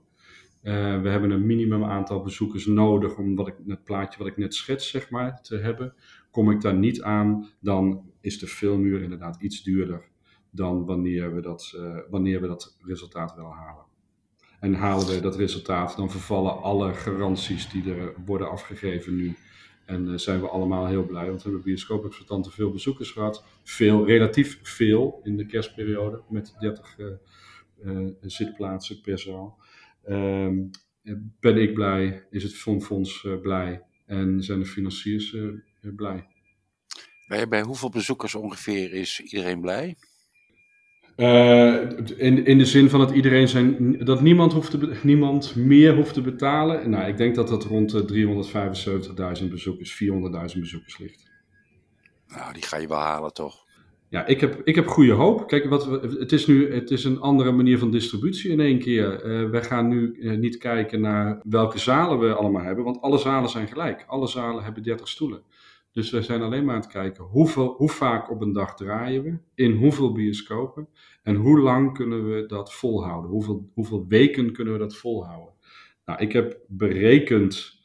Uh, 0.62 1.00
we 1.02 1.08
hebben 1.08 1.30
een 1.30 1.46
minimum 1.46 1.84
aantal 1.84 2.22
bezoekers 2.22 2.66
nodig 2.66 3.16
om 3.16 3.36
wat 3.36 3.48
ik, 3.48 3.54
het 3.66 3.84
plaatje 3.84 4.18
wat 4.18 4.26
ik 4.26 4.36
net 4.36 4.54
schets 4.54 4.90
zeg 4.90 5.10
maar, 5.10 5.42
te 5.42 5.56
hebben. 5.56 5.94
Kom 6.30 6.50
ik 6.50 6.60
daar 6.60 6.74
niet 6.74 7.02
aan, 7.02 7.48
dan 7.60 8.09
is 8.20 8.38
de 8.38 8.46
filmuur 8.46 9.02
inderdaad 9.02 9.42
iets 9.42 9.62
duurder 9.62 10.08
dan 10.50 10.84
wanneer 10.84 11.34
we 11.34 11.40
dat, 11.40 11.72
uh, 11.76 11.98
wanneer 12.10 12.40
we 12.40 12.46
dat 12.46 12.76
resultaat 12.80 13.34
wel 13.34 13.52
halen. 13.52 13.84
En 14.60 14.74
halen 14.74 15.06
we 15.06 15.20
dat 15.20 15.36
resultaat, 15.36 15.96
dan 15.96 16.10
vervallen 16.10 16.62
alle 16.62 16.94
garanties 16.94 17.70
die 17.70 17.94
er 17.94 18.14
worden 18.24 18.50
afgegeven 18.50 19.16
nu. 19.16 19.36
En 19.86 20.08
uh, 20.08 20.16
zijn 20.16 20.40
we 20.40 20.48
allemaal 20.48 20.86
heel 20.86 21.06
blij, 21.06 21.26
want 21.26 21.42
we 21.42 21.48
hebben 21.48 21.66
bioscoopexploitanten 21.66 22.52
veel 22.52 22.70
bezoekers 22.70 23.10
gehad. 23.10 23.44
Veel, 23.62 24.06
relatief 24.06 24.60
veel 24.62 25.20
in 25.22 25.36
de 25.36 25.46
kerstperiode, 25.46 26.22
met 26.28 26.54
30 26.58 26.98
uh, 26.98 27.06
uh, 27.84 28.08
zitplaatsen 28.20 29.00
per 29.00 29.18
zaal. 29.18 29.58
Um, 30.08 30.70
ben 31.40 31.56
ik 31.56 31.74
blij, 31.74 32.26
is 32.30 32.42
het 32.42 32.54
Fondfonds 32.54 33.26
blij 33.42 33.82
en 34.06 34.42
zijn 34.42 34.58
de 34.58 34.66
financiers 34.66 35.36
blij. 35.80 36.26
Bij, 37.30 37.48
bij 37.48 37.62
hoeveel 37.62 37.88
bezoekers 37.88 38.34
ongeveer 38.34 38.92
is 38.92 39.20
iedereen 39.20 39.60
blij? 39.60 39.96
Uh, 41.16 41.74
in, 42.16 42.44
in 42.46 42.58
de 42.58 42.64
zin 42.64 42.90
van 42.90 43.00
dat 43.00 43.10
iedereen 43.10 43.48
zijn, 43.48 43.98
dat 43.98 44.20
niemand, 44.20 44.52
hoeft 44.52 44.70
te, 44.70 44.98
niemand 45.02 45.56
meer 45.56 45.94
hoeft 45.94 46.14
te 46.14 46.20
betalen. 46.20 46.90
Nou, 46.90 47.08
ik 47.08 47.16
denk 47.16 47.34
dat 47.34 47.48
dat 47.48 47.64
rond 47.64 47.90
de 47.90 49.40
375.000 49.42 49.48
bezoekers, 49.48 50.02
400.000 50.04 50.58
bezoekers 50.58 50.98
ligt. 50.98 51.30
Nou, 52.28 52.52
die 52.52 52.62
ga 52.62 52.76
je 52.76 52.88
wel 52.88 52.98
halen, 52.98 53.32
toch? 53.32 53.64
Ja, 54.08 54.26
ik 54.26 54.40
heb, 54.40 54.60
ik 54.64 54.74
heb 54.74 54.86
goede 54.86 55.12
hoop. 55.12 55.46
Kijk, 55.46 55.68
wat 55.68 55.86
we, 55.86 56.16
het 56.18 56.32
is 56.32 56.46
nu 56.46 56.74
het 56.74 56.90
is 56.90 57.04
een 57.04 57.20
andere 57.20 57.52
manier 57.52 57.78
van 57.78 57.90
distributie 57.90 58.50
in 58.50 58.60
één 58.60 58.78
keer. 58.78 59.24
Uh, 59.24 59.50
we 59.50 59.62
gaan 59.62 59.88
nu 59.88 60.16
uh, 60.18 60.38
niet 60.38 60.56
kijken 60.56 61.00
naar 61.00 61.40
welke 61.42 61.78
zalen 61.78 62.18
we 62.18 62.34
allemaal 62.34 62.64
hebben, 62.64 62.84
want 62.84 63.00
alle 63.00 63.18
zalen 63.18 63.50
zijn 63.50 63.68
gelijk. 63.68 64.04
Alle 64.06 64.26
zalen 64.26 64.64
hebben 64.64 64.82
30 64.82 65.08
stoelen. 65.08 65.42
Dus 65.92 66.10
we 66.10 66.22
zijn 66.22 66.42
alleen 66.42 66.64
maar 66.64 66.74
aan 66.74 66.80
het 66.80 66.90
kijken 66.90 67.24
hoeveel, 67.24 67.74
hoe 67.76 67.88
vaak 67.88 68.30
op 68.30 68.40
een 68.40 68.52
dag 68.52 68.76
draaien 68.76 69.22
we, 69.22 69.38
in 69.54 69.72
hoeveel 69.72 70.12
bioscopen 70.12 70.88
en 71.22 71.34
hoe 71.34 71.60
lang 71.60 71.94
kunnen 71.94 72.34
we 72.34 72.46
dat 72.46 72.74
volhouden. 72.74 73.30
Hoeveel, 73.30 73.70
hoeveel 73.74 74.06
weken 74.08 74.52
kunnen 74.52 74.72
we 74.72 74.78
dat 74.78 74.96
volhouden. 74.96 75.54
Nou, 76.04 76.20
ik 76.20 76.32
heb 76.32 76.58
berekend 76.68 77.78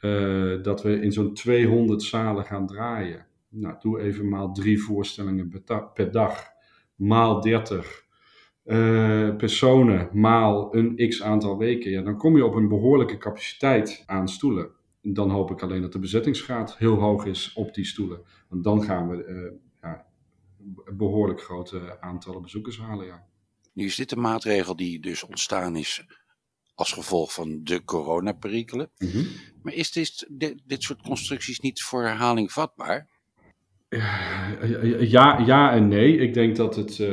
uh, 0.00 0.62
dat 0.62 0.82
we 0.82 1.00
in 1.00 1.12
zo'n 1.12 1.34
200 1.34 2.02
zalen 2.02 2.44
gaan 2.44 2.66
draaien. 2.66 3.26
Nou, 3.48 3.74
doe 3.80 4.00
even 4.00 4.28
maal 4.28 4.52
drie 4.52 4.82
voorstellingen 4.82 5.62
per 5.94 6.10
dag, 6.10 6.44
maal 6.94 7.40
30 7.40 8.04
uh, 8.64 9.36
personen, 9.36 10.08
maal 10.12 10.76
een 10.76 11.08
x 11.08 11.22
aantal 11.22 11.58
weken. 11.58 11.90
Ja, 11.90 12.02
dan 12.02 12.16
kom 12.16 12.36
je 12.36 12.44
op 12.44 12.54
een 12.54 12.68
behoorlijke 12.68 13.18
capaciteit 13.18 14.02
aan 14.06 14.28
stoelen 14.28 14.78
dan 15.02 15.30
hoop 15.30 15.50
ik 15.50 15.62
alleen 15.62 15.82
dat 15.82 15.92
de 15.92 15.98
bezettingsgraad 15.98 16.76
heel 16.76 16.94
hoog 16.94 17.24
is 17.24 17.52
op 17.52 17.74
die 17.74 17.84
stoelen. 17.84 18.22
Want 18.48 18.64
dan 18.64 18.82
gaan 18.82 19.08
we 19.08 19.24
uh, 19.24 19.58
ja, 19.82 20.06
behoorlijk 20.92 21.40
grote 21.40 22.00
aantallen 22.00 22.42
bezoekers 22.42 22.78
halen. 22.78 23.06
Ja. 23.06 23.26
Nu 23.72 23.84
is 23.84 23.96
dit 23.96 24.12
een 24.12 24.20
maatregel 24.20 24.76
die 24.76 25.00
dus 25.00 25.22
ontstaan 25.22 25.76
is 25.76 26.04
als 26.74 26.92
gevolg 26.92 27.32
van 27.32 27.64
de 27.64 27.84
coronaperikelen. 27.84 28.90
Mm 28.98 29.10
-hmm. 29.10 29.26
Maar 29.62 29.72
is 29.72 29.92
dit, 29.92 30.26
dit, 30.30 30.62
dit 30.64 30.82
soort 30.82 31.02
constructies 31.02 31.60
niet 31.60 31.82
voor 31.82 32.02
herhaling 32.02 32.52
vatbaar? 32.52 33.08
Ja, 34.98 35.38
ja 35.38 35.72
en 35.72 35.88
nee. 35.88 36.16
Ik 36.16 36.34
denk 36.34 36.56
dat 36.56 36.76
het 36.76 36.98
uh, 36.98 37.08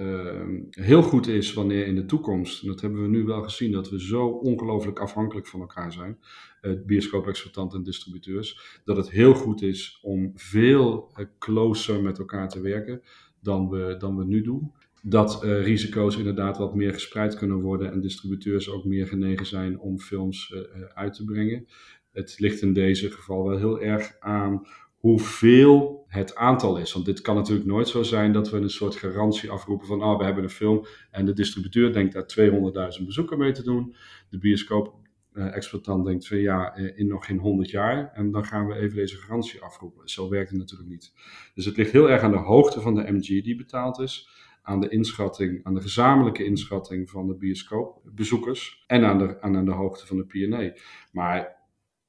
uh, 0.00 0.42
heel 0.70 1.02
goed 1.02 1.26
is 1.26 1.52
wanneer 1.52 1.86
in 1.86 1.94
de 1.94 2.04
toekomst, 2.04 2.62
en 2.62 2.68
dat 2.68 2.80
hebben 2.80 3.02
we 3.02 3.08
nu 3.08 3.24
wel 3.24 3.42
gezien, 3.42 3.72
dat 3.72 3.90
we 3.90 4.00
zo 4.00 4.26
ongelooflijk 4.26 4.98
afhankelijk 4.98 5.46
van 5.46 5.60
elkaar 5.60 5.92
zijn, 5.92 6.18
uh, 6.62 6.72
bioscoop-exploitanten 6.86 7.78
en 7.78 7.84
distributeurs, 7.84 8.80
dat 8.84 8.96
het 8.96 9.10
heel 9.10 9.34
goed 9.34 9.62
is 9.62 9.98
om 10.02 10.32
veel 10.34 11.12
closer 11.38 12.02
met 12.02 12.18
elkaar 12.18 12.48
te 12.48 12.60
werken 12.60 13.02
dan 13.40 13.68
we, 13.68 13.96
dan 13.98 14.16
we 14.16 14.24
nu 14.24 14.42
doen. 14.42 14.72
Dat 15.02 15.42
risico's 15.42 16.16
inderdaad 16.16 16.58
wat 16.58 16.74
meer 16.74 16.92
gespreid 16.92 17.36
kunnen 17.36 17.60
worden 17.60 17.92
en 17.92 18.00
distributeurs 18.00 18.70
ook 18.70 18.84
meer 18.84 19.06
genegen 19.06 19.46
zijn 19.46 19.78
om 19.78 20.00
films 20.00 20.54
uit 20.94 21.14
te 21.14 21.24
brengen. 21.24 21.66
Het 22.12 22.34
ligt 22.38 22.62
in 22.62 22.72
deze 22.72 23.10
geval 23.10 23.48
wel 23.48 23.58
heel 23.58 23.80
erg 23.80 24.16
aan 24.20 24.66
hoeveel 25.06 26.04
het 26.08 26.34
aantal 26.34 26.76
is. 26.76 26.92
Want 26.92 27.04
dit 27.04 27.20
kan 27.20 27.34
natuurlijk 27.34 27.66
nooit 27.66 27.88
zo 27.88 28.02
zijn 28.02 28.32
dat 28.32 28.50
we 28.50 28.56
een 28.56 28.70
soort 28.70 28.96
garantie 28.96 29.50
afroepen 29.50 29.86
van 29.86 30.02
oh, 30.02 30.18
we 30.18 30.24
hebben 30.24 30.42
een 30.42 30.50
film 30.50 30.86
en 31.10 31.26
de 31.26 31.32
distributeur 31.32 31.92
denkt 31.92 32.12
daar 32.12 32.50
200.000 32.98 33.04
bezoekers 33.04 33.40
mee 33.40 33.52
te 33.52 33.62
doen. 33.62 33.94
De 34.30 34.38
bioscoop-exploitant 34.38 36.04
denkt 36.04 36.26
van 36.26 36.38
ja, 36.38 36.74
eh, 36.74 36.98
in 36.98 37.06
nog 37.06 37.26
geen 37.26 37.38
100 37.38 37.70
jaar 37.70 38.12
en 38.12 38.30
dan 38.30 38.44
gaan 38.44 38.66
we 38.66 38.74
even 38.74 38.96
deze 38.96 39.16
garantie 39.16 39.62
afroepen. 39.62 40.08
Zo 40.08 40.28
werkt 40.28 40.50
het 40.50 40.58
natuurlijk 40.58 40.90
niet. 40.90 41.12
Dus 41.54 41.64
het 41.64 41.76
ligt 41.76 41.92
heel 41.92 42.10
erg 42.10 42.22
aan 42.22 42.30
de 42.30 42.36
hoogte 42.36 42.80
van 42.80 42.94
de 42.94 43.12
MG 43.12 43.26
die 43.26 43.56
betaald 43.56 43.98
is 43.98 44.28
aan 44.62 44.80
de 44.80 44.88
inschatting, 44.88 45.64
aan 45.64 45.74
de 45.74 45.80
gezamenlijke 45.80 46.44
inschatting 46.44 47.10
van 47.10 47.26
de 47.26 47.34
bioscoopbezoekers 47.34 48.84
en 48.86 49.04
aan 49.04 49.18
de, 49.18 49.40
aan 49.40 49.64
de 49.64 49.72
hoogte 49.72 50.06
van 50.06 50.16
de 50.16 50.24
P&A. 50.24 50.80
Maar 51.12 51.55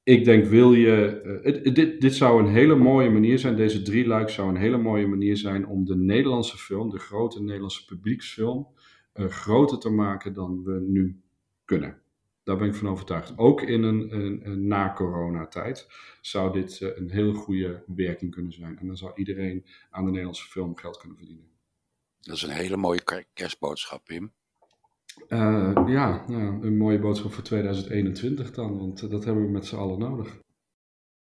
ik 0.08 0.24
denk, 0.24 0.44
wil 0.44 0.72
je. 0.72 1.20
Uh, 1.44 1.74
dit, 1.74 2.00
dit 2.00 2.14
zou 2.14 2.42
een 2.42 2.52
hele 2.52 2.74
mooie 2.74 3.10
manier 3.10 3.38
zijn. 3.38 3.56
Deze 3.56 3.82
drie 3.82 4.06
luik 4.06 4.28
zou 4.28 4.48
een 4.48 4.56
hele 4.56 4.78
mooie 4.78 5.06
manier 5.06 5.36
zijn 5.36 5.66
om 5.66 5.84
de 5.84 5.96
Nederlandse 5.96 6.58
film, 6.58 6.90
de 6.90 6.98
grote 6.98 7.42
Nederlandse 7.42 7.84
publieksfilm, 7.84 8.68
uh, 9.14 9.26
groter 9.26 9.78
te 9.78 9.90
maken 9.90 10.32
dan 10.32 10.62
we 10.62 10.80
nu 10.80 11.22
kunnen. 11.64 12.02
Daar 12.42 12.56
ben 12.56 12.68
ik 12.68 12.74
van 12.74 12.88
overtuigd. 12.88 13.38
Ook 13.38 13.62
in 13.62 13.82
een, 13.82 14.14
een, 14.14 14.50
een 14.50 14.66
na-corona-tijd 14.66 15.86
zou 16.20 16.52
dit 16.52 16.80
uh, 16.80 16.96
een 16.96 17.10
heel 17.10 17.34
goede 17.34 17.82
werking 17.86 18.30
kunnen 18.30 18.52
zijn. 18.52 18.78
En 18.78 18.86
dan 18.86 18.96
zou 18.96 19.12
iedereen 19.14 19.66
aan 19.90 20.04
de 20.04 20.10
Nederlandse 20.10 20.48
film 20.48 20.76
geld 20.76 20.98
kunnen 20.98 21.16
verdienen. 21.16 21.48
Dat 22.20 22.36
is 22.36 22.42
een 22.42 22.50
hele 22.50 22.76
mooie 22.76 23.26
kerstboodschap, 23.34 24.04
Pim. 24.04 24.32
Uh, 25.28 25.72
ja, 25.86 26.24
ja, 26.28 26.58
een 26.60 26.76
mooie 26.76 26.98
boodschap 26.98 27.32
voor 27.32 27.42
2021 27.42 28.50
dan, 28.50 28.78
want 28.78 29.10
dat 29.10 29.24
hebben 29.24 29.44
we 29.44 29.50
met 29.50 29.66
z'n 29.66 29.76
allen 29.76 29.98
nodig. 29.98 30.38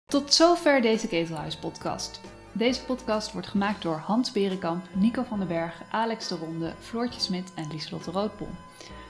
Tot 0.04 0.33
zover 0.33 0.80
deze 0.80 1.09
Ketelhuis-podcast. 1.09 2.20
Deze 2.52 2.85
podcast 2.85 3.33
wordt 3.33 3.48
gemaakt 3.48 3.83
door 3.83 3.96
Hans 3.96 4.33
Berenkamp, 4.33 4.85
Nico 4.94 5.22
van 5.22 5.38
den 5.38 5.48
Berg, 5.48 5.83
Alex 5.90 6.28
de 6.28 6.37
Ronde, 6.37 6.72
Floortje 6.78 7.20
Smit 7.20 7.52
en 7.54 7.68
Lieselotte 7.70 8.11
Roodbom. 8.11 8.48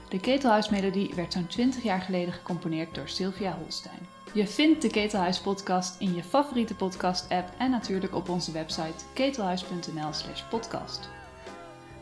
De 0.09 0.19
Ketelhuismelodie 0.19 1.13
werd 1.15 1.33
zo'n 1.33 1.47
20 1.47 1.83
jaar 1.83 2.01
geleden 2.01 2.33
gecomponeerd 2.33 2.95
door 2.95 3.07
Sylvia 3.07 3.57
Holstein. 3.57 3.99
Je 4.33 4.47
vindt 4.47 4.81
de 4.81 4.89
Ketelhuis-podcast 4.89 5.99
in 5.99 6.15
je 6.15 6.23
favoriete 6.23 6.75
podcast-app 6.75 7.53
en 7.57 7.71
natuurlijk 7.71 8.15
op 8.15 8.29
onze 8.29 8.51
website 8.51 9.05
ketelhuis.nl/podcast. 9.13 11.09